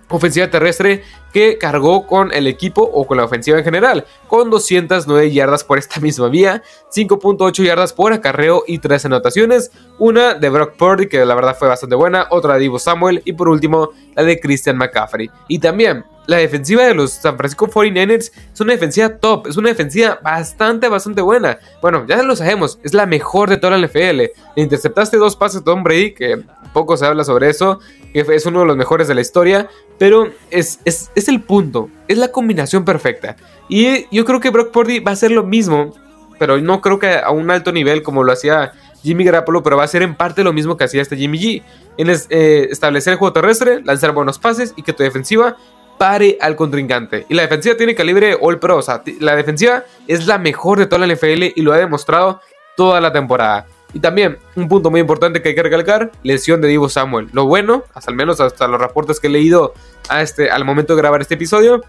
ofensiva 0.10 0.50
terrestre 0.50 1.04
que 1.34 1.58
cargó 1.58 2.08
con 2.08 2.34
el 2.34 2.48
equipo 2.48 2.82
o 2.82 3.06
con 3.06 3.18
la 3.18 3.26
ofensiva 3.26 3.58
en 3.58 3.64
general, 3.64 4.06
con 4.28 4.50
209 4.50 5.32
yardas 5.32 5.64
por 5.64 5.78
esta 5.78 6.00
misma 6.02 6.30
vía, 6.30 6.64
5.8 6.94 7.64
yardas 7.64 7.94
por 7.94 8.14
acarreo 8.14 8.64
y 8.66 8.80
3 8.80 9.06
anotaciones, 9.06 9.72
una 10.00 10.34
de 10.34 10.50
Brock 10.50 10.76
Purdy 10.78 11.08
que 11.08 11.26
la 11.26 11.36
verdad 11.36 11.56
fue 11.58 11.68
bastante 11.68 11.96
buena, 11.96 12.28
otra 12.30 12.56
de 12.56 12.62
Divo 12.62 12.80
Samuel 12.80 13.22
y 13.26 13.34
por 13.34 13.50
último 13.50 13.90
la 14.16 14.24
de 14.24 14.40
Christian 14.40 14.78
McCaffrey. 14.78 15.30
Y 15.48 15.60
también 15.60 16.06
la 16.28 16.38
defensiva 16.38 16.84
de 16.84 16.94
los 16.94 17.12
San 17.12 17.38
Francisco 17.38 17.68
49ers 17.68 18.32
es 18.54 18.62
una 18.62 18.74
defensiva 18.74 19.18
top, 19.18 19.48
es 19.48 19.58
una 19.58 19.70
defensiva 19.70 20.20
bastante, 20.22 20.90
bastante 20.90 21.22
buena. 21.22 21.58
Bueno, 21.82 22.06
ya 22.06 22.22
lo 22.22 22.36
sabemos, 22.36 22.80
es 22.84 22.94
la 22.94 23.06
mejor 23.06 23.50
de 23.50 23.58
toda 23.58 23.78
la 23.78 23.88
NFL. 23.88 24.18
Le 24.18 24.34
interceptaste 24.56 25.18
dos 25.18 25.36
pases 25.36 25.62
de 25.62 25.66
Tom 25.66 25.84
Brady, 25.84 26.14
que 26.14 26.44
poco 26.78 26.96
se 26.96 27.08
habla 27.08 27.24
sobre 27.24 27.50
eso, 27.50 27.80
es 28.14 28.46
uno 28.46 28.60
de 28.60 28.68
los 28.68 28.78
mejores 28.78 29.08
de 29.08 29.16
la 29.16 29.22
historia, 29.22 29.68
pero 29.98 30.32
es, 30.52 30.80
es, 30.86 31.10
es 31.16 31.28
el 31.28 31.42
punto, 31.42 31.90
es 32.08 32.20
la 32.20 32.32
combinación 32.32 32.86
perfecta. 32.86 33.36
Y 33.68 34.06
yo 34.16 34.26
creo 34.26 34.40
que 34.40 34.52
Brock 34.52 34.72
Purdy 34.72 35.00
va 35.00 35.12
a 35.12 35.14
hacer 35.14 35.32
lo 35.32 35.44
mismo, 35.44 35.96
pero 36.38 36.60
no 36.60 36.80
creo 36.82 37.00
que 37.00 37.18
a 37.18 37.32
un 37.32 37.50
alto 37.50 37.72
nivel 37.72 38.04
como 38.04 38.24
lo 38.24 38.32
hacía 38.32 38.74
Jimmy 39.02 39.24
Garoppolo, 39.24 39.64
pero 39.64 39.78
va 39.78 39.86
a 39.86 39.88
ser 39.88 40.04
en 40.04 40.14
parte 40.14 40.44
lo 40.44 40.54
mismo 40.54 40.78
que 40.78 40.84
hacía 40.84 41.02
este 41.02 41.18
Jimmy 41.18 41.40
G. 41.40 41.64
En 41.98 42.10
eh, 42.10 42.68
establecer 42.70 43.14
el 43.14 43.20
juego 43.20 43.34
terrestre, 43.34 43.82
lanzar 43.84 44.12
buenos 44.12 44.38
pases 44.38 44.74
y 44.76 44.84
que 44.84 44.94
tu 44.94 45.02
defensiva 45.02 45.58
pare 45.98 46.38
al 46.40 46.56
contrincante. 46.56 47.26
Y 47.28 47.34
la 47.34 47.42
defensiva 47.42 47.76
tiene 47.76 47.96
calibre 47.96 48.38
All 48.40 48.60
Pro. 48.60 48.78
O 48.78 48.82
sea, 48.84 49.02
la 49.20 49.36
defensiva 49.36 49.84
es 50.08 50.28
la 50.28 50.38
mejor 50.38 50.78
de 50.78 50.86
toda 50.86 51.06
la 51.06 51.12
NFL 51.12 51.54
y 51.56 51.62
lo 51.62 51.74
ha 51.74 51.78
demostrado 51.78 52.40
toda 52.76 53.02
la 53.02 53.12
temporada. 53.12 53.66
Y 53.94 54.00
también, 54.00 54.38
un 54.56 54.68
punto 54.68 54.92
muy 54.92 55.00
importante 55.00 55.42
que 55.42 55.50
hay 55.50 55.56
que 55.56 55.64
recalcar, 55.64 56.12
lesión 56.24 56.62
de 56.62 56.68
Divo 56.68 56.90
Samuel. 56.90 57.30
Lo 57.32 57.46
bueno, 57.46 57.84
hasta 57.94 58.12
al 58.12 58.18
menos 58.18 58.40
hasta 58.40 58.68
los 58.68 58.80
reportes 58.80 59.20
que 59.20 59.28
he 59.28 59.30
leído 59.30 59.74
a 60.10 60.22
este, 60.22 60.50
al 60.50 60.66
momento 60.66 60.94
de 60.94 61.02
grabar 61.02 61.22
este 61.22 61.36
episodio, 61.36 61.82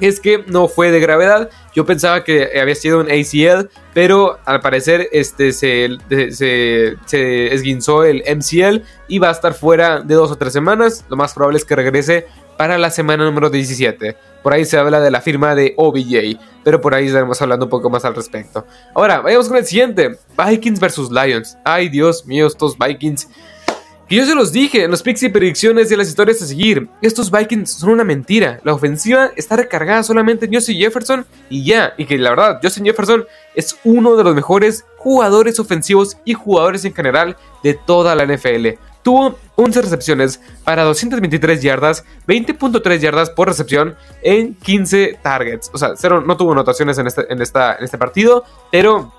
es 0.00 0.20
que 0.20 0.44
no 0.46 0.68
fue 0.68 0.90
de 0.90 1.00
gravedad. 1.00 1.48
Yo 1.74 1.86
pensaba 1.86 2.24
que 2.24 2.58
había 2.60 2.74
sido 2.74 3.00
un 3.00 3.10
ACL, 3.10 3.70
pero 3.94 4.38
al 4.44 4.60
parecer 4.60 5.08
este, 5.12 5.52
se, 5.52 5.88
se, 6.30 6.96
se, 7.06 7.54
esguinzó 7.54 8.04
el 8.04 8.22
MCL 8.26 8.82
y 9.08 9.18
va 9.18 9.28
a 9.28 9.32
estar 9.32 9.54
fuera 9.54 10.00
de 10.00 10.14
dos 10.14 10.30
o 10.30 10.36
tres 10.36 10.52
semanas. 10.52 11.04
Lo 11.08 11.16
más 11.16 11.34
probable 11.34 11.58
es 11.58 11.64
que 11.64 11.76
regrese 11.76 12.26
para 12.56 12.78
la 12.78 12.90
semana 12.90 13.24
número 13.24 13.50
17. 13.50 14.16
Por 14.42 14.52
ahí 14.52 14.64
se 14.64 14.76
habla 14.76 15.00
de 15.00 15.10
la 15.10 15.20
firma 15.20 15.54
de 15.54 15.74
OBJ, 15.76 16.38
pero 16.64 16.80
por 16.80 16.94
ahí 16.94 17.06
estaremos 17.06 17.40
hablando 17.40 17.66
un 17.66 17.70
poco 17.70 17.90
más 17.90 18.04
al 18.04 18.14
respecto. 18.14 18.66
Ahora, 18.94 19.20
vayamos 19.20 19.48
con 19.48 19.56
el 19.56 19.66
siguiente: 19.66 20.18
Vikings 20.36 20.80
versus 20.80 21.10
Lions. 21.10 21.56
Ay, 21.64 21.88
Dios 21.88 22.26
mío, 22.26 22.46
estos 22.46 22.76
Vikings. 22.76 23.28
Que 24.08 24.16
yo 24.16 24.26
se 24.26 24.34
los 24.34 24.52
dije 24.52 24.84
en 24.84 24.90
los 24.90 25.02
picks 25.02 25.22
y 25.22 25.28
predicciones 25.28 25.90
y 25.90 25.96
las 25.96 26.08
historias 26.08 26.42
a 26.42 26.46
seguir. 26.46 26.88
Estos 27.00 27.30
Vikings 27.30 27.70
son 27.70 27.90
una 27.90 28.04
mentira. 28.04 28.60
La 28.62 28.74
ofensiva 28.74 29.30
está 29.36 29.56
recargada 29.56 30.02
solamente 30.02 30.44
en 30.44 30.52
Justin 30.52 30.78
Jefferson 30.78 31.24
y 31.48 31.64
ya. 31.64 31.94
Y 31.96 32.04
que 32.04 32.18
la 32.18 32.30
verdad, 32.30 32.60
Justin 32.62 32.84
Jefferson 32.84 33.24
es 33.54 33.76
uno 33.84 34.16
de 34.16 34.24
los 34.24 34.34
mejores 34.34 34.84
jugadores 34.98 35.58
ofensivos 35.58 36.18
y 36.24 36.34
jugadores 36.34 36.84
en 36.84 36.94
general 36.94 37.36
de 37.62 37.74
toda 37.74 38.14
la 38.14 38.26
NFL. 38.26 38.76
Tuvo 39.02 39.38
11 39.56 39.82
recepciones 39.82 40.40
para 40.64 40.84
223 40.84 41.62
yardas, 41.62 42.04
20.3 42.26 42.98
yardas 42.98 43.30
por 43.30 43.48
recepción 43.48 43.96
en 44.22 44.54
15 44.54 45.18
targets. 45.22 45.70
O 45.72 45.78
sea, 45.78 45.94
cero, 45.96 46.22
no 46.24 46.36
tuvo 46.36 46.52
anotaciones 46.52 46.98
en 46.98 47.06
este, 47.06 47.32
en, 47.32 47.42
esta, 47.42 47.74
en 47.74 47.84
este 47.84 47.98
partido, 47.98 48.44
pero 48.70 49.12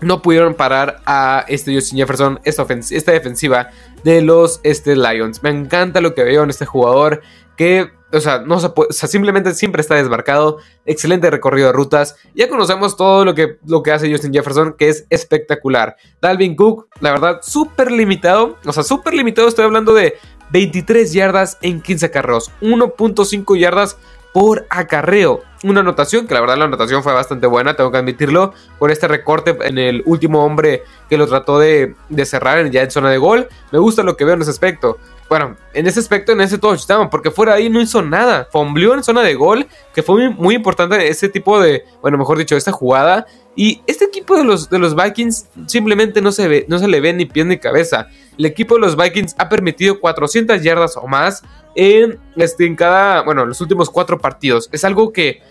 no 0.00 0.22
pudieron 0.22 0.54
parar 0.54 1.00
a 1.06 1.44
este 1.48 1.74
Justin 1.74 1.98
Jefferson, 1.98 2.40
esta, 2.44 2.66
esta 2.90 3.12
defensiva 3.12 3.70
de 4.02 4.22
los 4.22 4.60
este, 4.62 4.96
Lions. 4.96 5.42
Me 5.42 5.50
encanta 5.50 6.00
lo 6.00 6.14
que 6.14 6.24
veo 6.24 6.42
en 6.42 6.50
este 6.50 6.66
jugador 6.66 7.22
que 7.56 7.90
o 8.14 8.20
sea, 8.20 8.38
no 8.38 8.58
simplemente 8.90 9.54
siempre 9.54 9.80
está 9.80 9.96
desbarcado. 9.96 10.58
Excelente 10.86 11.30
recorrido 11.30 11.68
de 11.68 11.72
rutas. 11.72 12.16
Ya 12.34 12.48
conocemos 12.48 12.96
todo 12.96 13.24
lo 13.24 13.34
que, 13.34 13.58
lo 13.66 13.82
que 13.82 13.92
hace 13.92 14.10
Justin 14.10 14.32
Jefferson, 14.32 14.74
que 14.78 14.88
es 14.88 15.06
espectacular. 15.10 15.96
Dalvin 16.20 16.56
Cook, 16.56 16.88
la 17.00 17.10
verdad, 17.10 17.40
súper 17.42 17.90
limitado. 17.90 18.56
O 18.64 18.72
sea, 18.72 18.82
súper 18.82 19.14
limitado. 19.14 19.48
Estoy 19.48 19.64
hablando 19.64 19.94
de 19.94 20.14
23 20.50 21.12
yardas 21.12 21.58
en 21.62 21.80
15 21.80 22.06
acarreos, 22.06 22.52
1.5 22.60 23.58
yardas 23.58 23.96
por 24.32 24.66
acarreo. 24.68 25.42
Una 25.62 25.80
anotación, 25.80 26.26
que 26.26 26.34
la 26.34 26.40
verdad 26.40 26.58
la 26.58 26.64
anotación 26.64 27.02
fue 27.02 27.12
bastante 27.14 27.46
buena, 27.46 27.74
tengo 27.76 27.90
que 27.90 27.98
admitirlo, 27.98 28.52
por 28.78 28.90
este 28.90 29.08
recorte 29.08 29.56
en 29.62 29.78
el 29.78 30.02
último 30.06 30.44
hombre 30.44 30.82
que 31.08 31.16
lo 31.16 31.26
trató 31.26 31.58
de, 31.58 31.94
cerrar 32.24 32.68
ya 32.70 32.82
en 32.82 32.90
zona 32.90 33.10
de 33.10 33.18
gol. 33.18 33.48
Me 33.70 33.78
gusta 33.78 34.02
lo 34.02 34.16
que 34.16 34.24
veo 34.24 34.34
en 34.34 34.42
ese 34.42 34.50
aspecto. 34.50 34.98
Bueno, 35.34 35.56
en 35.72 35.88
ese 35.88 35.98
aspecto, 35.98 36.30
en 36.30 36.40
ese 36.42 36.58
touchdown, 36.58 37.10
porque 37.10 37.28
fuera 37.28 37.54
ahí 37.54 37.68
no 37.68 37.80
hizo 37.80 38.00
nada. 38.00 38.46
Fombleó 38.52 38.94
en 38.94 39.02
zona 39.02 39.20
de 39.22 39.34
gol, 39.34 39.66
que 39.92 40.00
fue 40.00 40.30
muy, 40.30 40.54
importante 40.54 41.08
ese 41.08 41.28
tipo 41.28 41.60
de, 41.60 41.84
bueno, 42.00 42.16
mejor 42.16 42.38
dicho, 42.38 42.56
esta 42.56 42.70
jugada. 42.70 43.26
Y 43.56 43.82
este 43.88 44.04
equipo 44.04 44.36
de 44.36 44.44
los, 44.44 44.70
de 44.70 44.78
los 44.78 44.94
Vikings 44.94 45.48
simplemente 45.66 46.22
no 46.22 46.30
se, 46.30 46.46
ve, 46.46 46.66
no 46.68 46.78
se 46.78 46.86
le 46.86 47.00
ve 47.00 47.12
ni 47.12 47.26
pie 47.26 47.44
ni 47.44 47.58
cabeza. 47.58 48.06
El 48.38 48.44
equipo 48.46 48.76
de 48.76 48.82
los 48.82 48.96
Vikings 48.96 49.34
ha 49.36 49.48
permitido 49.48 49.98
400 49.98 50.62
yardas 50.62 50.96
o 50.96 51.08
más 51.08 51.42
en, 51.74 52.20
este, 52.36 52.64
en 52.66 52.76
cada, 52.76 53.22
bueno, 53.22 53.44
los 53.44 53.60
últimos 53.60 53.90
cuatro 53.90 54.20
partidos. 54.20 54.68
Es 54.70 54.84
algo 54.84 55.12
que, 55.12 55.42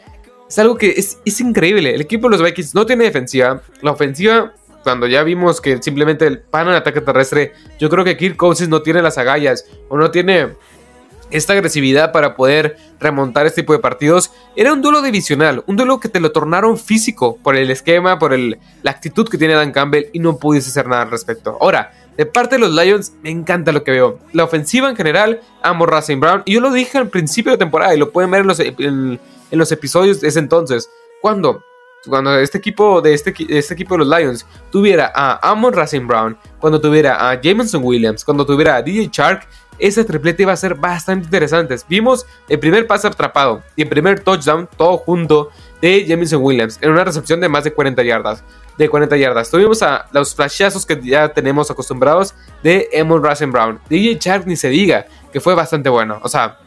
es 0.48 0.60
algo 0.60 0.78
que 0.78 0.92
es, 0.96 1.18
es 1.25 1.42
increíble. 1.42 1.94
El 1.94 2.00
equipo 2.00 2.30
de 2.30 2.38
los 2.38 2.42
Vikings 2.42 2.74
no 2.74 2.86
tiene 2.86 3.04
defensiva. 3.04 3.62
La 3.82 3.92
ofensiva 3.92 4.54
cuando 4.84 5.08
ya 5.08 5.24
vimos 5.24 5.62
que 5.62 5.82
simplemente 5.82 6.30
pan 6.32 6.68
en 6.68 6.75
ataque 6.75 7.02
terrestre, 7.02 7.54
yo 7.80 7.90
creo 7.90 8.04
que 8.04 8.18
Kirk 8.18 8.36
Cousins 8.36 8.70
no 8.70 8.82
tiene 8.82 9.02
las 9.02 9.18
agallas 9.18 9.66
o 9.90 9.98
no 9.98 10.12
tiene 10.12 10.50
esta 11.32 11.54
agresividad 11.54 12.12
para 12.12 12.36
poder 12.36 12.78
remontar 13.00 13.48
este 13.48 13.62
tipo 13.62 13.74
de 13.74 13.80
partidos. 13.80 14.32
Era 14.56 14.72
un 14.72 14.82
duelo 14.82 15.02
divisional, 15.02 15.63
un 15.66 15.75
duelo 15.75 16.00
que 16.00 16.10
te 16.10 16.20
lo 16.20 16.32
tornaron 16.32 16.78
físico 16.78 17.38
por 17.42 17.56
el 17.56 17.72
esquema, 17.72 18.20
por 18.20 18.38
la 18.38 18.58
actitud 18.92 19.28
que 19.28 19.38
tiene 19.38 19.56
Dan 19.56 19.72
Campbell 19.72 20.06
y 20.13 20.20
no 20.20 20.38
pudiste 20.38 20.70
hacer 20.70 20.88
nada 20.88 21.04
al 21.04 21.12
respecto. 21.12 21.58
Ahora, 21.60 21.92
de 22.18 22.28
parte 22.28 22.56
de 22.56 22.60
los 22.60 22.72
Lions, 22.72 23.13
me 23.24 23.32
encanta 23.32 23.72
lo 23.72 23.84
que 23.84 23.92
veo. 23.92 24.20
La 24.32 24.44
ofensiva 24.44 24.90
en 24.90 24.96
general, 24.96 25.42
amo 25.63 25.88
Racing 25.88 26.20
Brown. 26.20 26.44
Y 26.46 26.54
yo 26.54 26.60
lo 26.60 26.72
dije 26.72 27.00
al 27.00 27.10
principio 27.10 27.52
de 27.52 27.58
temporada 27.58 27.96
y 27.96 27.98
lo 27.98 28.12
pueden 28.12 28.30
ver 28.30 28.42
en 28.42 28.48
los, 28.48 28.60
en 28.60 29.20
los 29.50 29.72
episodios 29.72 30.22
de 30.22 30.28
ese 30.28 30.38
entonces. 30.38 30.92
Cuando 31.22 31.63
cuando 32.08 32.38
este 32.38 32.58
equipo 32.58 33.02
de 33.02 33.14
este, 33.14 33.34
este, 33.50 33.74
equipo 33.74 33.96
de 33.96 34.06
los 34.06 34.08
Lions 34.08 34.46
tuviera 34.72 35.12
a 35.14 35.52
Amon 35.52 35.74
Racing 35.74 36.08
Brown, 36.08 36.38
cuando 36.60 36.80
tuviera 36.80 37.30
a 37.30 37.40
Jameson 37.42 37.82
Williams, 37.84 38.24
cuando 38.26 38.46
tuviera 38.46 38.76
a 38.76 38.82
DJ 38.82 39.10
Shark, 39.12 39.48
ese 39.80 40.04
triplete 40.04 40.44
iba 40.44 40.54
a 40.54 40.58
ser 40.58 40.76
bastante 40.76 41.26
interesante. 41.26 41.76
Vimos 41.90 42.26
el 42.48 42.60
primer 42.60 42.86
pase 42.88 43.08
atrapado 43.08 43.64
y 43.76 43.82
el 43.82 43.90
primer 43.90 44.20
touchdown 44.20 44.70
todo 44.78 44.98
junto 44.98 45.50
de 45.82 46.06
Jameson 46.06 46.42
Williams 46.42 46.78
en 46.82 46.92
una 46.92 47.04
recepción 47.04 47.42
de 47.42 47.50
más 47.50 47.64
de 47.64 47.74
40 47.74 48.04
yardas. 48.04 48.44
De 48.78 48.90
40 48.90 49.18
yardas. 49.18 49.50
Tuvimos 49.50 49.82
a 49.84 50.08
los 50.12 50.34
flashazos 50.34 50.86
que 50.86 51.00
ya 51.04 51.30
tenemos 51.30 51.70
acostumbrados 51.70 52.34
de 52.64 52.90
Amon 53.00 53.24
Racing 53.24 53.52
Brown. 53.52 53.80
DJ 53.90 54.18
Shark 54.20 54.48
ni 54.48 54.56
se 54.56 54.70
diga 54.70 55.06
que 55.32 55.40
fue 55.40 55.54
bastante 55.54 55.90
bueno. 55.90 56.20
O 56.24 56.30
sea, 56.30 56.60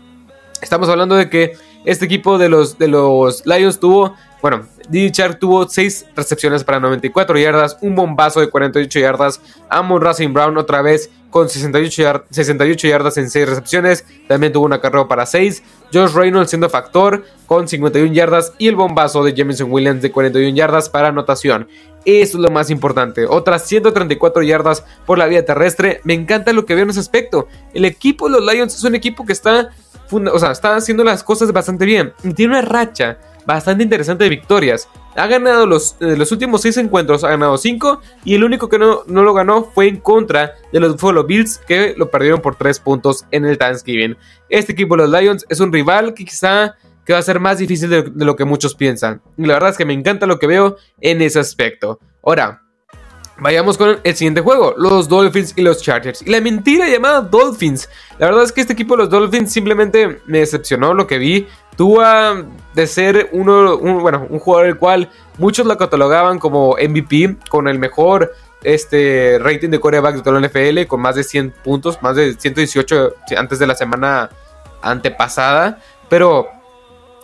estamos 0.60 0.88
hablando 0.88 1.16
de 1.16 1.28
que 1.28 1.56
este 1.84 2.04
equipo 2.04 2.38
de 2.38 2.48
los, 2.48 2.78
de 2.78 2.88
los 2.88 3.44
Lions 3.46 3.78
tuvo 3.78 4.14
bueno, 4.42 4.64
DJ 4.88 5.10
Chark 5.10 5.38
tuvo 5.40 5.68
6 5.68 6.06
recepciones 6.14 6.62
para 6.62 6.78
94 6.78 7.36
yardas, 7.38 7.78
un 7.80 7.96
bombazo 7.96 8.40
de 8.40 8.48
48 8.48 9.00
yardas. 9.00 9.40
Amon 9.68 10.00
Racing 10.00 10.32
Brown 10.32 10.56
otra 10.56 10.82
vez 10.82 11.10
con 11.30 11.48
68, 11.48 12.24
68 12.30 12.88
yardas 12.88 13.16
en 13.18 13.30
6 13.30 13.48
recepciones. 13.48 14.04
También 14.28 14.52
tuvo 14.52 14.64
una 14.64 14.80
carrera 14.80 15.08
para 15.08 15.26
6. 15.26 15.62
Josh 15.92 16.12
Reynolds 16.12 16.50
siendo 16.50 16.68
factor 16.70 17.24
con 17.46 17.68
51 17.68 18.12
yardas. 18.12 18.52
Y 18.58 18.68
el 18.68 18.76
bombazo 18.76 19.22
de 19.24 19.34
Jameson 19.34 19.70
Williams 19.70 20.02
de 20.02 20.10
41 20.10 20.56
yardas 20.56 20.88
para 20.88 21.08
anotación. 21.08 21.68
Eso 22.04 22.38
es 22.38 22.42
lo 22.42 22.50
más 22.50 22.70
importante. 22.70 23.26
Otras 23.26 23.66
134 23.66 24.42
yardas 24.44 24.84
por 25.04 25.18
la 25.18 25.26
vía 25.26 25.44
terrestre. 25.44 26.00
Me 26.04 26.14
encanta 26.14 26.52
lo 26.52 26.64
que 26.64 26.74
veo 26.74 26.84
en 26.84 26.90
ese 26.90 27.00
aspecto. 27.00 27.48
El 27.74 27.84
equipo 27.84 28.28
de 28.28 28.40
los 28.40 28.54
Lions 28.54 28.74
es 28.74 28.84
un 28.84 28.94
equipo 28.94 29.26
que 29.26 29.32
está, 29.32 29.70
o 30.10 30.38
sea, 30.38 30.52
está 30.52 30.76
haciendo 30.76 31.02
las 31.02 31.24
cosas 31.24 31.52
bastante 31.52 31.84
bien. 31.84 32.12
Tiene 32.36 32.58
una 32.58 32.62
racha 32.62 33.18
bastante 33.46 33.84
interesante 33.84 34.24
de 34.24 34.30
victorias. 34.30 34.88
Ha 35.14 35.26
ganado 35.26 35.66
los, 35.66 35.96
eh, 36.00 36.16
los 36.16 36.30
últimos 36.32 36.62
6 36.62 36.76
encuentros, 36.78 37.24
ha 37.24 37.30
ganado 37.30 37.56
5 37.56 38.00
y 38.24 38.34
el 38.34 38.44
único 38.44 38.68
que 38.68 38.78
no, 38.78 39.02
no 39.06 39.22
lo 39.22 39.32
ganó 39.32 39.64
fue 39.64 39.88
en 39.88 39.96
contra 39.98 40.54
de 40.72 40.80
los 40.80 40.92
Buffalo 40.92 41.24
Bills 41.24 41.58
que 41.58 41.94
lo 41.96 42.10
perdieron 42.10 42.40
por 42.42 42.56
3 42.56 42.80
puntos 42.80 43.24
en 43.30 43.46
el 43.46 43.56
Thanksgiving. 43.56 44.16
Este 44.48 44.72
equipo 44.72 44.96
de 44.96 45.06
los 45.06 45.20
Lions 45.20 45.46
es 45.48 45.60
un 45.60 45.72
rival 45.72 46.12
que 46.12 46.24
quizá 46.24 46.74
que 47.04 47.12
va 47.12 47.20
a 47.20 47.22
ser 47.22 47.38
más 47.38 47.58
difícil 47.58 47.88
de, 47.88 48.02
de 48.02 48.24
lo 48.24 48.34
que 48.34 48.44
muchos 48.44 48.74
piensan. 48.74 49.22
Y 49.38 49.46
la 49.46 49.54
verdad 49.54 49.70
es 49.70 49.76
que 49.78 49.84
me 49.84 49.94
encanta 49.94 50.26
lo 50.26 50.40
que 50.40 50.48
veo 50.48 50.76
en 51.00 51.22
ese 51.22 51.38
aspecto. 51.38 52.00
Ahora, 52.22 52.65
Vayamos 53.38 53.76
con 53.76 54.00
el 54.02 54.16
siguiente 54.16 54.40
juego, 54.40 54.74
los 54.78 55.08
Dolphins 55.08 55.52
y 55.56 55.62
los 55.62 55.82
Chargers. 55.82 56.22
Y 56.22 56.30
la 56.30 56.40
mentira 56.40 56.88
llamada 56.88 57.20
Dolphins. 57.20 57.88
La 58.18 58.26
verdad 58.26 58.44
es 58.44 58.52
que 58.52 58.62
este 58.62 58.72
equipo 58.72 58.94
de 58.96 59.02
los 59.02 59.10
Dolphins 59.10 59.52
simplemente 59.52 60.22
me 60.26 60.38
decepcionó 60.38 60.94
lo 60.94 61.06
que 61.06 61.18
vi. 61.18 61.46
Tuvo 61.76 62.02
de 62.74 62.86
ser 62.86 63.28
uno, 63.32 63.76
un, 63.76 64.00
bueno, 64.00 64.26
un 64.30 64.38
jugador 64.38 64.68
el 64.68 64.78
cual 64.78 65.10
muchos 65.36 65.66
lo 65.66 65.76
catalogaban 65.76 66.38
como 66.38 66.76
MVP, 66.76 67.36
con 67.50 67.68
el 67.68 67.78
mejor 67.78 68.32
este, 68.62 69.38
rating 69.38 69.68
de 69.68 69.80
coreback 69.80 70.16
de 70.16 70.22
toda 70.22 70.40
la 70.40 70.48
NFL, 70.48 70.86
con 70.86 71.02
más 71.02 71.16
de 71.16 71.22
100 71.22 71.50
puntos, 71.62 72.00
más 72.00 72.16
de 72.16 72.32
118 72.32 73.16
antes 73.36 73.58
de 73.58 73.66
la 73.66 73.74
semana 73.74 74.30
antepasada. 74.80 75.78
Pero 76.08 76.48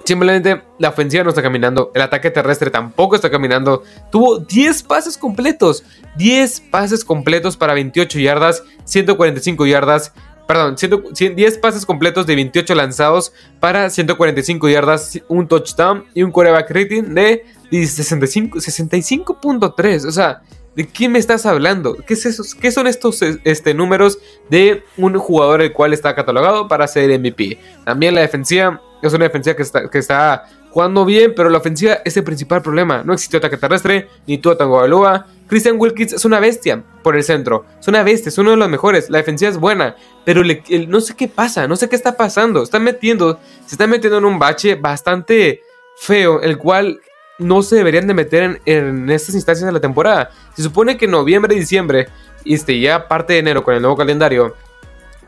Simplemente 0.04 0.62
la 0.78 0.88
ofensiva 0.88 1.22
no 1.22 1.28
está 1.30 1.42
caminando, 1.42 1.92
el 1.94 2.02
ataque 2.02 2.30
terrestre 2.30 2.70
tampoco 2.70 3.14
está 3.14 3.30
caminando. 3.30 3.84
Tuvo 4.10 4.38
10 4.38 4.82
pases 4.82 5.16
completos, 5.16 5.84
10 6.16 6.60
pases 6.70 7.04
completos 7.04 7.56
para 7.56 7.72
28 7.74 8.18
yardas, 8.18 8.64
145 8.84 9.64
yardas, 9.66 10.12
perdón, 10.46 10.74
10 10.76 11.58
pases 11.58 11.86
completos 11.86 12.26
de 12.26 12.34
28 12.34 12.74
lanzados 12.74 13.32
para 13.60 13.88
145 13.88 14.68
yardas, 14.68 15.20
un 15.28 15.46
touchdown 15.46 16.04
y 16.14 16.24
un 16.24 16.32
quarterback 16.32 16.68
rating 16.70 17.14
de 17.14 17.44
65.3. 17.70 20.06
o 20.06 20.10
sea, 20.10 20.42
¿de 20.74 20.88
qué 20.88 21.08
me 21.08 21.18
estás 21.18 21.46
hablando? 21.46 21.96
¿Qué? 22.06 22.16
¿Qué 22.60 22.70
son 22.72 22.86
estos 22.86 23.22
este, 23.22 23.74
números 23.74 24.18
de 24.50 24.84
un 24.96 25.18
jugador 25.18 25.62
el 25.62 25.72
cual 25.72 25.92
está 25.92 26.14
catalogado 26.14 26.68
para 26.68 26.86
ser 26.88 27.18
MVP? 27.18 27.58
También 27.84 28.14
la 28.14 28.22
defensiva 28.22 28.80
es 29.02 29.12
una 29.12 29.24
defensiva 29.24 29.56
que 29.56 29.62
está, 29.62 29.90
que 29.90 29.98
está 29.98 30.44
jugando 30.70 31.04
bien, 31.04 31.34
pero 31.36 31.50
la 31.50 31.58
ofensiva 31.58 31.98
es 32.04 32.16
el 32.16 32.24
principal 32.24 32.62
problema. 32.62 33.02
No 33.04 33.12
existió 33.12 33.38
ataque 33.38 33.56
terrestre, 33.56 34.08
ni 34.26 34.38
tú 34.38 34.54
Tango 34.54 34.76
Baloa. 34.76 35.26
Christian 35.48 35.76
Wilkins 35.78 36.14
es 36.14 36.24
una 36.24 36.40
bestia 36.40 36.82
por 37.02 37.14
el 37.14 37.22
centro. 37.22 37.66
Es 37.78 37.86
una 37.88 38.02
bestia, 38.02 38.30
es 38.30 38.38
uno 38.38 38.52
de 38.52 38.56
los 38.56 38.70
mejores. 38.70 39.10
La 39.10 39.18
defensiva 39.18 39.50
es 39.50 39.58
buena, 39.58 39.96
pero 40.24 40.42
no 40.88 41.00
sé 41.00 41.14
qué 41.14 41.28
pasa, 41.28 41.68
no 41.68 41.76
sé 41.76 41.88
qué 41.88 41.96
está 41.96 42.16
pasando. 42.16 42.62
Están 42.62 42.84
metiendo, 42.84 43.38
se 43.66 43.74
están 43.74 43.90
metiendo 43.90 44.18
en 44.18 44.24
un 44.24 44.38
bache 44.38 44.76
bastante 44.76 45.60
feo, 45.98 46.40
el 46.40 46.56
cual 46.56 47.00
no 47.42 47.62
se 47.62 47.76
deberían 47.76 48.06
de 48.06 48.14
meter 48.14 48.60
en, 48.64 49.10
estas 49.10 49.34
instancias 49.34 49.66
de 49.66 49.72
la 49.72 49.80
temporada. 49.80 50.30
Se 50.54 50.62
supone 50.62 50.96
que 50.96 51.06
noviembre 51.06 51.54
y 51.54 51.58
diciembre, 51.58 52.08
este, 52.44 52.80
ya 52.80 53.08
parte 53.08 53.34
de 53.34 53.40
enero 53.40 53.62
con 53.64 53.74
el 53.74 53.82
nuevo 53.82 53.96
calendario, 53.96 54.54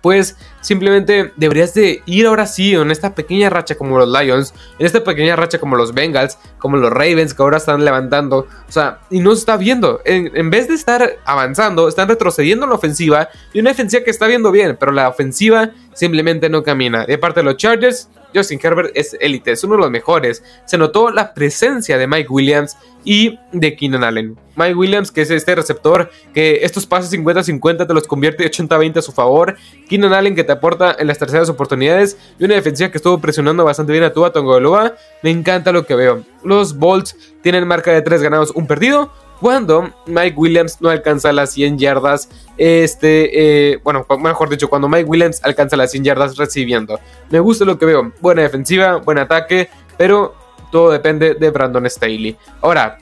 pues 0.05 0.37
simplemente 0.61 1.33
deberías 1.37 1.73
de 1.73 2.03
ir 2.05 2.27
ahora 2.27 2.45
sí 2.45 2.75
en 2.75 2.91
esta 2.91 3.15
pequeña 3.15 3.49
racha 3.49 3.75
como 3.75 3.97
los 3.97 4.07
Lions, 4.07 4.53
en 4.79 4.85
esta 4.85 5.03
pequeña 5.03 5.35
racha 5.35 5.59
como 5.59 5.77
los 5.77 5.95
Bengals, 5.95 6.37
como 6.59 6.77
los 6.77 6.91
Ravens 6.91 7.33
que 7.33 7.43
ahora 7.43 7.57
están 7.57 7.87
levantando, 7.87 8.47
o 8.69 8.71
sea, 8.71 8.99
y 9.09 9.21
no 9.21 9.31
se 9.35 9.39
está 9.39 9.57
viendo, 9.57 10.03
en, 10.05 10.51
vez 10.51 10.69
de 10.69 10.75
estar 10.75 11.17
avanzando, 11.25 11.89
están 11.89 12.07
retrocediendo 12.07 12.67
en 12.67 12.71
la 12.71 12.77
ofensiva 12.77 13.31
y 13.55 13.61
una 13.61 13.71
defensiva 13.71 14.05
que 14.05 14.11
está 14.11 14.27
viendo 14.27 14.51
bien, 14.51 14.77
pero 14.79 14.93
la 14.93 15.09
ofensiva 15.09 15.71
simplemente 15.95 16.49
no 16.49 16.63
camina. 16.63 17.07
De 17.07 17.19
parte 17.19 17.41
de 17.41 17.45
los 17.45 17.57
Chargers, 17.57 18.09
Justin 18.35 18.61
Herbert 18.63 18.91
es 18.95 19.17
élite, 19.21 19.53
es 19.53 19.65
uno 19.65 19.77
de 19.77 19.83
los 19.83 19.91
mejores. 19.91 20.43
Se 20.65 20.77
notó 20.77 21.11
la 21.11 21.33
presencia 21.35 21.97
de 21.97 22.07
Mike 22.07 22.29
Williams 22.29 22.77
y 23.05 23.39
de 23.53 23.77
Keenan 23.77 24.03
Allen. 24.03 24.37
Mike 24.57 24.75
Williams, 24.75 25.11
que 25.11 25.23
es 25.23 25.31
este 25.31 25.55
receptor 25.55 26.11
que 26.33 26.61
estos 26.63 26.87
pases 26.87 27.13
50-50 27.13 27.87
te 27.87 27.95
los 27.95 28.07
convierte 28.07 28.51
80-20 28.51 28.99
a 28.99 29.03
su 29.03 29.13
favor. 29.13 29.57
Keenan 29.89 30.13
Allen, 30.13 30.35
que 30.35 30.45
te 30.45 30.53
aporta 30.53 30.97
en 30.99 31.07
las 31.07 31.19
terceras 31.19 31.49
oportunidades. 31.49 32.17
Y 32.39 32.45
una 32.45 32.55
defensiva 32.55 32.91
que 32.91 32.99
estuvo 32.99 33.21
presionando 33.21 33.65
bastante 33.65 33.93
bien 33.93 34.05
a 34.05 34.13
Tua 34.13 34.33
Tongoloa. 34.33 34.95
Me 35.23 35.31
encanta 35.31 35.73
lo 35.73 35.87
que 35.87 35.95
veo. 35.95 36.25
Los 36.43 36.77
Bolts 36.77 37.17
tienen 37.43 37.67
marca 37.67 37.93
de 37.93 38.03
3 38.03 38.23
ganados, 38.23 38.53
un 38.55 38.67
perdido 38.67 39.13
cuando 39.45 39.93
Mike 40.07 40.37
Williams 40.39 40.81
no 40.81 40.89
alcanza 40.89 41.31
las 41.31 41.53
100 41.53 41.77
yardas, 41.77 42.31
este, 42.57 43.73
eh, 43.73 43.79
bueno, 43.85 44.07
mejor 44.19 44.49
dicho, 44.49 44.71
cuando 44.71 44.89
Mike 44.89 45.05
Williams 45.05 45.39
alcanza 45.45 45.77
las 45.77 45.91
100 45.91 46.03
yardas 46.03 46.39
recibiendo. 46.39 46.99
Me 47.29 47.41
gusta 47.41 47.67
lo 47.67 47.79
que 47.79 47.85
veo, 47.85 48.11
buena 48.23 48.41
defensiva, 48.41 48.97
buen 48.97 49.19
ataque, 49.19 49.69
pero 49.99 50.35
todo 50.73 50.91
depende 50.91 51.35
de 51.35 51.51
Brandon 51.51 51.85
Staley. 51.91 52.39
Ahora, 52.63 52.97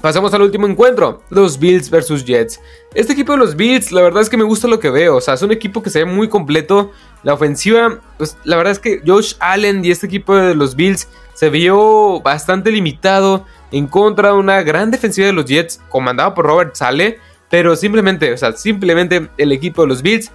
Pasamos 0.00 0.34
al 0.34 0.42
último 0.42 0.66
encuentro, 0.66 1.22
los 1.30 1.58
Bills 1.58 1.88
versus 1.88 2.26
Jets. 2.26 2.60
Este 2.92 3.14
equipo 3.14 3.32
de 3.32 3.38
los 3.38 3.56
Bills, 3.56 3.90
la 3.90 4.02
verdad 4.02 4.20
es 4.20 4.28
que 4.28 4.36
me 4.36 4.44
gusta 4.44 4.68
lo 4.68 4.78
que 4.78 4.90
veo. 4.90 5.16
O 5.16 5.20
sea, 5.22 5.32
es 5.32 5.40
un 5.40 5.50
equipo 5.50 5.82
que 5.82 5.88
se 5.88 6.00
ve 6.00 6.04
muy 6.04 6.28
completo. 6.28 6.92
La 7.22 7.32
ofensiva, 7.32 8.00
pues 8.18 8.36
la 8.44 8.58
verdad 8.58 8.72
es 8.72 8.78
que 8.78 9.00
Josh 9.06 9.32
Allen 9.40 9.82
y 9.82 9.90
este 9.90 10.04
equipo 10.04 10.36
de 10.36 10.54
los 10.54 10.76
Bills 10.76 11.08
se 11.32 11.48
vio 11.48 12.20
bastante 12.20 12.70
limitado 12.70 13.46
en 13.74 13.88
contra 13.88 14.28
de 14.28 14.34
una 14.34 14.62
gran 14.62 14.92
defensiva 14.92 15.26
de 15.26 15.32
los 15.32 15.46
Jets 15.46 15.80
comandado 15.88 16.32
por 16.32 16.46
Robert 16.46 16.76
Sale, 16.76 17.18
pero 17.50 17.74
simplemente, 17.74 18.32
o 18.32 18.36
sea, 18.36 18.52
simplemente 18.52 19.28
el 19.36 19.50
equipo 19.50 19.82
de 19.82 19.88
los 19.88 20.00
Bills 20.00 20.30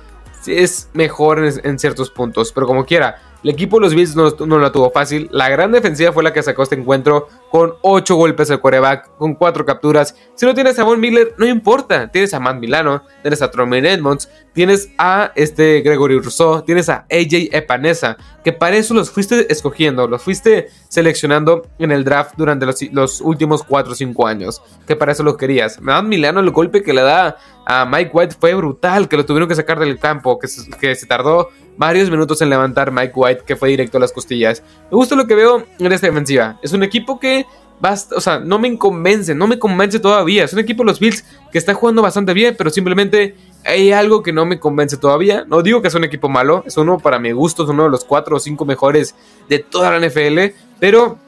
es 0.46 0.90
mejor 0.94 1.46
en, 1.64 1.80
ciertos 1.80 2.10
puntos, 2.10 2.52
pero 2.52 2.68
como 2.68 2.86
quiera, 2.86 3.22
el 3.44 3.50
equipo 3.52 3.78
de 3.78 3.82
los 3.82 3.96
Bills 3.96 4.16
no, 4.16 4.30
no 4.46 4.60
la 4.60 4.72
tuvo 4.72 4.92
fácil. 4.92 5.30
La 5.32 5.50
gran 5.50 5.72
defensiva 5.72 6.12
fue 6.12 6.24
la 6.24 6.34
que 6.34 6.44
sacó 6.44 6.64
este 6.64 6.76
encuentro 6.76 7.28
con 7.50 7.74
8 7.82 8.16
golpes 8.16 8.52
al 8.52 8.60
quarterback, 8.60 9.16
con 9.18 9.36
4 9.36 9.66
capturas. 9.66 10.16
Si 10.36 10.46
no 10.46 10.54
tienes 10.54 10.78
a 10.80 10.84
Von 10.84 11.00
Miller, 11.00 11.34
no 11.38 11.46
importa. 11.46 12.10
Tienes 12.12 12.34
a 12.34 12.40
Matt 12.40 12.60
Milano, 12.60 13.04
tienes 13.22 13.42
a 13.42 13.50
Troman 13.50 13.86
Edmonds, 13.86 14.30
tienes 14.54 14.90
a 14.98 15.32
este 15.36 15.82
Gregory 15.82 16.20
Rousseau, 16.20 16.64
tienes 16.64 16.90
a 16.90 17.06
AJ 17.10 17.50
Epanesa, 17.54 18.18
que 18.44 18.52
para 18.52 18.76
eso 18.76 18.94
los 18.94 19.10
fuiste 19.10 19.52
escogiendo, 19.52 20.08
los 20.08 20.22
fuiste 20.22 20.68
seleccionando 20.90 21.68
en 21.80 21.92
el 21.92 22.04
draft 22.04 22.34
durante 22.36 22.66
los, 22.66 23.22
últimos 23.22 23.64
4 23.64 23.92
o 23.92 23.96
5 23.96 24.28
años, 24.28 24.62
que 24.86 24.96
para 24.96 25.14
eso 25.14 25.24
lo 25.24 25.38
querías. 25.38 25.80
Matt 25.82 26.04
Milano, 26.04 26.42
el 26.42 26.52
golpe 26.52 26.84
que 26.84 26.94
le 26.94 27.02
da 27.02 27.38
a 27.72 27.86
Mike 27.86 28.10
White 28.12 28.36
fue 28.40 28.56
brutal, 28.56 29.08
que 29.08 29.16
lo 29.16 29.26
tuvieron 29.28 29.48
que 29.48 29.54
sacar 29.54 29.78
del 29.78 30.00
campo, 30.00 30.40
que 30.40 30.48
se 30.48 31.06
tardó 31.06 31.50
varios 31.78 32.10
minutos 32.10 32.42
en 32.42 32.50
levantar 32.50 32.92
Mike 32.92 33.14
White, 33.16 33.44
que 33.46 33.56
fue 33.56 33.70
directo 33.70 33.98
a 33.98 34.02
las 34.02 34.12
costillas. 34.12 34.64
Me 34.90 34.98
gusta 34.98 35.16
lo 35.16 35.28
que 35.28 35.36
veo 35.36 35.64
en 35.78 35.92
esta 35.92 36.08
defensiva. 36.08 36.60
Es 36.64 36.74
un 36.74 36.82
equipo 36.82 37.20
que 37.20 37.46
basta, 37.80 38.16
o 38.16 38.22
sea, 38.22 38.40
no 38.40 38.58
me 38.58 38.76
convence, 38.76 39.36
no 39.36 39.46
me 39.46 39.60
convence 39.60 40.00
todavía. 40.00 40.46
Es 40.46 40.54
un 40.54 40.58
equipo 40.58 40.82
de 40.82 40.88
los 40.88 41.00
Bills 41.00 41.24
que 41.52 41.60
está 41.60 41.76
jugando 41.76 42.02
bastante 42.02 42.34
bien, 42.34 42.56
pero 42.58 42.72
simplemente 42.72 43.36
hay 43.64 43.92
algo 43.92 44.24
que 44.24 44.34
no 44.34 44.48
me 44.48 44.60
convence 44.60 44.98
todavía. 44.98 45.46
No 45.48 45.62
digo 45.62 45.84
que 45.84 45.90
es 45.90 45.94
un 45.94 46.04
equipo 46.04 46.28
malo, 46.28 46.64
es 46.66 46.76
uno 46.76 46.98
para 46.98 47.20
mi 47.20 47.34
gusto, 47.34 47.66
es 47.66 47.70
uno 47.70 47.84
de 47.84 47.92
los 47.92 48.04
4 48.04 48.36
o 48.36 48.40
5 48.40 48.66
mejores 48.66 49.14
de 49.48 49.60
toda 49.60 49.92
la 49.92 50.08
NFL, 50.08 50.56
pero 50.80 51.20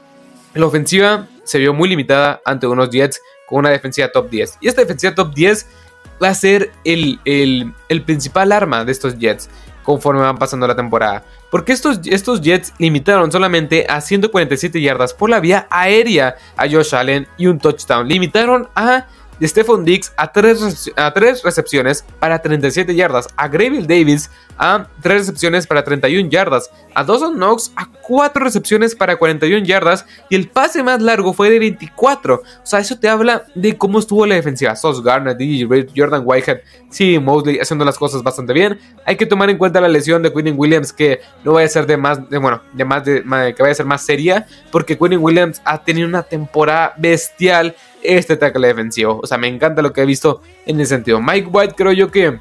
la 0.56 0.66
ofensiva 0.66 1.28
se 1.44 1.60
vio 1.60 1.72
muy 1.76 1.88
limitada 1.88 2.42
ante 2.46 2.66
unos 2.66 2.90
Jets 2.90 3.22
con 3.48 3.60
una 3.60 3.70
defensiva 3.70 4.12
top 4.12 4.30
10. 4.30 4.58
Y 4.62 4.70
esta 4.70 4.82
defensiva 4.82 5.14
top 5.14 5.36
10 5.36 5.68
va 6.22 6.30
a 6.30 6.36
ser 6.36 6.72
el, 6.84 7.20
el, 7.26 7.74
el 7.90 8.04
principal 8.04 8.52
arma 8.52 8.86
de 8.86 8.92
estos 8.92 9.18
Jets 9.18 9.50
conforme 9.84 10.22
van 10.22 10.38
pasando 10.38 10.68
la 10.68 10.76
temporada. 10.76 11.24
Porque 11.50 11.74
estos, 11.74 12.00
estos 12.06 12.42
Jets 12.42 12.74
limitaron 12.78 13.32
solamente 13.32 13.86
a 13.90 14.00
147 14.00 14.80
yardas 14.82 15.14
por 15.14 15.30
la 15.30 15.40
vía 15.40 15.68
aérea 15.70 16.36
a 16.56 16.70
Josh 16.70 16.96
Allen 16.96 17.28
y 17.38 17.48
un 17.48 17.60
touchdown. 17.60 18.08
Limitaron 18.08 18.70
a 18.76 19.08
de 19.42 19.48
Stephon 19.48 19.84
Diggs 19.84 20.14
a 20.18 20.32
3 20.32 20.92
a 20.96 21.12
tres 21.14 21.42
recepciones 21.42 22.06
para 22.20 22.40
37 22.40 22.94
yardas, 22.96 23.28
a 23.36 23.48
Greville 23.48 23.88
Davis 23.88 24.30
a 24.56 24.88
3 25.02 25.18
recepciones 25.18 25.66
para 25.66 25.84
31 25.84 26.30
yardas, 26.30 26.70
a 26.94 27.04
Dawson 27.04 27.34
Knox 27.34 27.72
a 27.76 27.90
4 27.90 28.44
recepciones 28.44 28.94
para 28.94 29.16
41 29.16 29.66
yardas 29.66 30.06
y 30.30 30.36
el 30.36 30.48
pase 30.48 30.84
más 30.84 31.02
largo 31.02 31.34
fue 31.34 31.50
de 31.50 31.58
24. 31.58 32.36
O 32.36 32.42
sea, 32.62 32.80
eso 32.80 33.00
te 33.00 33.10
habla 33.10 33.46
de 33.56 33.76
cómo 33.76 33.98
estuvo 33.98 34.28
la 34.28 34.36
defensiva. 34.36 34.76
Sos 34.76 35.02
Garner, 35.04 35.36
DJ 35.36 35.66
Reed, 35.68 35.90
Jordan 35.96 36.22
Whitehead, 36.24 36.62
sí, 36.92 37.18
Mosley 37.18 37.58
haciendo 37.58 37.84
las 37.84 37.98
cosas 37.98 38.22
bastante 38.22 38.54
bien. 38.54 38.80
Hay 39.06 39.16
que 39.16 39.26
tomar 39.26 39.50
en 39.50 39.58
cuenta 39.58 39.82
la 39.82 39.88
lesión 39.88 40.22
de 40.22 40.32
Quinn 40.32 40.54
Williams 40.56 40.94
que 40.94 41.22
no 41.44 41.54
vaya 41.54 41.66
a 41.66 41.70
ser 41.70 41.88
de 41.88 41.98
más, 41.98 42.30
de, 42.30 42.38
bueno, 42.38 42.62
de 42.74 42.86
más 42.86 43.04
de, 43.04 43.24
que 43.24 43.64
vaya 43.64 43.72
a 43.72 43.76
ser 43.76 43.88
más 43.88 44.06
seria 44.06 44.46
porque 44.72 45.00
Quinn 45.00 45.18
Williams 45.18 45.64
ha 45.66 45.84
tenido 45.84 46.08
una 46.08 46.22
temporada 46.22 46.94
bestial 46.98 47.76
este 48.04 48.38
tackle 48.38 48.68
defensivo. 48.68 49.20
O 49.22 49.28
sea, 49.28 49.38
me 49.38 49.48
encanta 49.48 49.82
lo 49.82 49.94
que 49.94 50.02
he 50.02 50.06
visto 50.06 50.42
en 50.66 50.80
ese 50.80 50.96
sentido. 50.96 51.22
Mike 51.22 51.50
White 51.52 51.76
creo 51.76 51.92
yo 51.92 52.12
que 52.12 52.40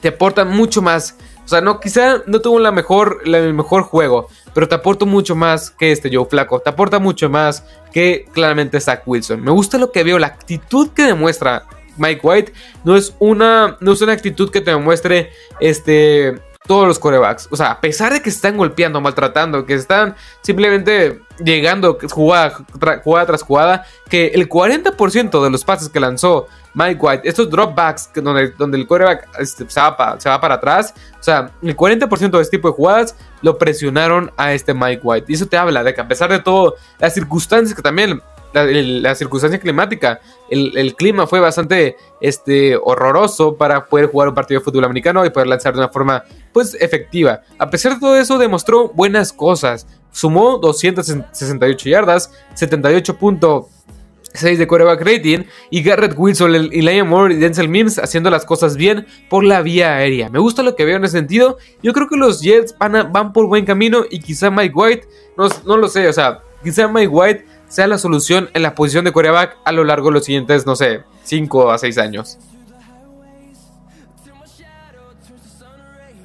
te 0.00 0.08
aporta 0.08 0.44
mucho 0.44 0.82
más. 0.82 1.16
O 1.44 1.48
sea, 1.48 1.60
no, 1.60 1.80
quizá 1.80 2.22
no 2.26 2.40
tuvo 2.40 2.58
la 2.58 2.72
mejor, 2.72 3.22
el 3.24 3.54
mejor 3.54 3.82
juego, 3.82 4.28
pero 4.52 4.68
te 4.68 4.74
aporta 4.74 5.06
mucho 5.06 5.34
más 5.34 5.70
que 5.70 5.92
este 5.92 6.14
Joe 6.14 6.26
Flaco. 6.26 6.60
Te 6.60 6.70
aporta 6.70 6.98
mucho 6.98 7.30
más 7.30 7.64
que 7.92 8.26
claramente 8.32 8.80
Zach 8.80 9.02
Wilson. 9.06 9.42
Me 9.42 9.50
gusta 9.50 9.78
lo 9.78 9.90
que 9.90 10.04
veo, 10.04 10.18
la 10.18 10.26
actitud 10.26 10.90
que 10.90 11.04
demuestra 11.04 11.64
Mike 11.96 12.20
White. 12.22 12.52
No 12.84 12.96
es 12.96 13.14
una, 13.18 13.76
no 13.80 13.92
es 13.92 14.02
una 14.02 14.12
actitud 14.12 14.50
que 14.50 14.60
te 14.60 14.72
demuestre 14.72 15.30
este, 15.58 16.38
todos 16.68 16.86
los 16.86 16.98
corebacks. 16.98 17.48
O 17.50 17.56
sea, 17.56 17.72
a 17.72 17.80
pesar 17.80 18.12
de 18.12 18.20
que 18.20 18.30
se 18.30 18.36
están 18.36 18.56
golpeando, 18.56 19.00
maltratando, 19.00 19.64
que 19.66 19.74
están 19.74 20.14
simplemente 20.42 21.22
llegando 21.42 21.98
jugada, 22.10 22.64
jugada 23.02 23.26
tras 23.26 23.42
jugada, 23.42 23.86
que 24.08 24.26
el 24.28 24.48
40% 24.48 25.42
de 25.42 25.50
los 25.50 25.64
pases 25.64 25.88
que 25.88 25.98
lanzó 25.98 26.46
Mike 26.74 27.00
White, 27.00 27.28
estos 27.28 27.48
dropbacks 27.50 28.10
donde, 28.14 28.50
donde 28.50 28.76
el 28.76 28.86
quarterback 28.86 29.26
este, 29.38 29.68
se, 29.68 29.80
va 29.80 29.96
para, 29.96 30.54
atrás, 30.54 30.94
o 31.18 31.22
sea, 31.22 31.50
el 31.62 31.74
40% 31.74 32.30
de 32.30 32.42
este 32.42 32.58
tipo 32.58 32.68
de 32.68 32.74
jugadas 32.74 33.16
lo 33.40 33.56
presionaron 33.56 34.30
a 34.36 34.52
este 34.52 34.74
Mike 34.74 35.00
White. 35.02 35.26
Y 35.28 35.34
eso 35.34 35.46
te 35.46 35.56
habla 35.56 35.82
de 35.82 35.94
que 35.94 36.02
a 36.02 36.06
pesar 36.06 36.30
de 36.30 36.38
todo, 36.38 36.76
las 36.98 37.14
circunstancias 37.14 37.74
que 37.74 37.82
también 37.82 38.20
la, 38.52 39.14
circunstancia 39.14 39.58
climática. 39.58 40.20
El, 40.50 40.94
clima 40.94 41.26
fue 41.26 41.40
bastante 41.40 41.96
este, 42.20 42.76
horroroso 42.76 43.56
para 43.56 43.86
poder 43.86 44.06
jugar 44.06 44.28
un 44.28 44.34
partido 44.34 44.60
de 44.60 44.64
fútbol 44.64 44.84
americano 44.84 45.24
y 45.24 45.30
poder 45.30 45.48
lanzar 45.48 45.74
de 45.74 45.80
una 45.80 45.88
forma 45.88 46.24
pues 46.52 46.74
efectiva. 46.80 47.42
A 47.58 47.70
pesar 47.70 47.94
de 47.94 48.00
todo 48.00 48.16
eso, 48.16 48.38
demostró 48.38 48.88
buenas 48.88 49.32
cosas. 49.32 49.86
Sumó 50.10 50.58
268 50.58 51.88
yardas, 51.88 52.32
78.6 52.56 54.56
de 54.56 54.66
quarterback 54.66 55.00
rating 55.00 55.44
y 55.70 55.82
Garrett 55.82 56.14
Wilson, 56.16 56.54
Elijah 56.54 57.04
Moore 57.04 57.34
y 57.34 57.38
Denzel 57.38 57.68
Mims 57.68 57.98
haciendo 57.98 58.30
las 58.30 58.44
cosas 58.44 58.76
bien 58.76 59.06
por 59.28 59.44
la 59.44 59.62
vía 59.62 59.96
aérea. 59.96 60.30
Me 60.30 60.38
gusta 60.38 60.62
lo 60.62 60.74
que 60.74 60.84
veo 60.84 60.96
en 60.96 61.04
ese 61.04 61.18
sentido. 61.18 61.58
Yo 61.82 61.92
creo 61.92 62.08
que 62.08 62.16
los 62.16 62.40
Jets 62.40 62.74
van, 62.78 63.12
van 63.12 63.32
por 63.32 63.46
buen 63.46 63.66
camino 63.66 64.04
y 64.10 64.20
quizá 64.20 64.50
Mike 64.50 64.74
White, 64.74 65.08
no, 65.36 65.48
no 65.66 65.76
lo 65.76 65.88
sé, 65.88 66.08
o 66.08 66.12
sea, 66.12 66.40
quizá 66.62 66.88
Mike 66.88 67.08
White 67.08 67.44
sea 67.68 67.86
la 67.86 67.98
solución 67.98 68.50
en 68.54 68.62
la 68.62 68.74
posición 68.74 69.04
de 69.04 69.12
quarterback 69.12 69.56
a 69.64 69.72
lo 69.72 69.84
largo 69.84 70.08
de 70.08 70.14
los 70.14 70.24
siguientes, 70.24 70.66
no 70.66 70.76
sé, 70.76 71.02
5 71.24 71.70
a 71.70 71.78
6 71.78 71.98
años. 71.98 72.38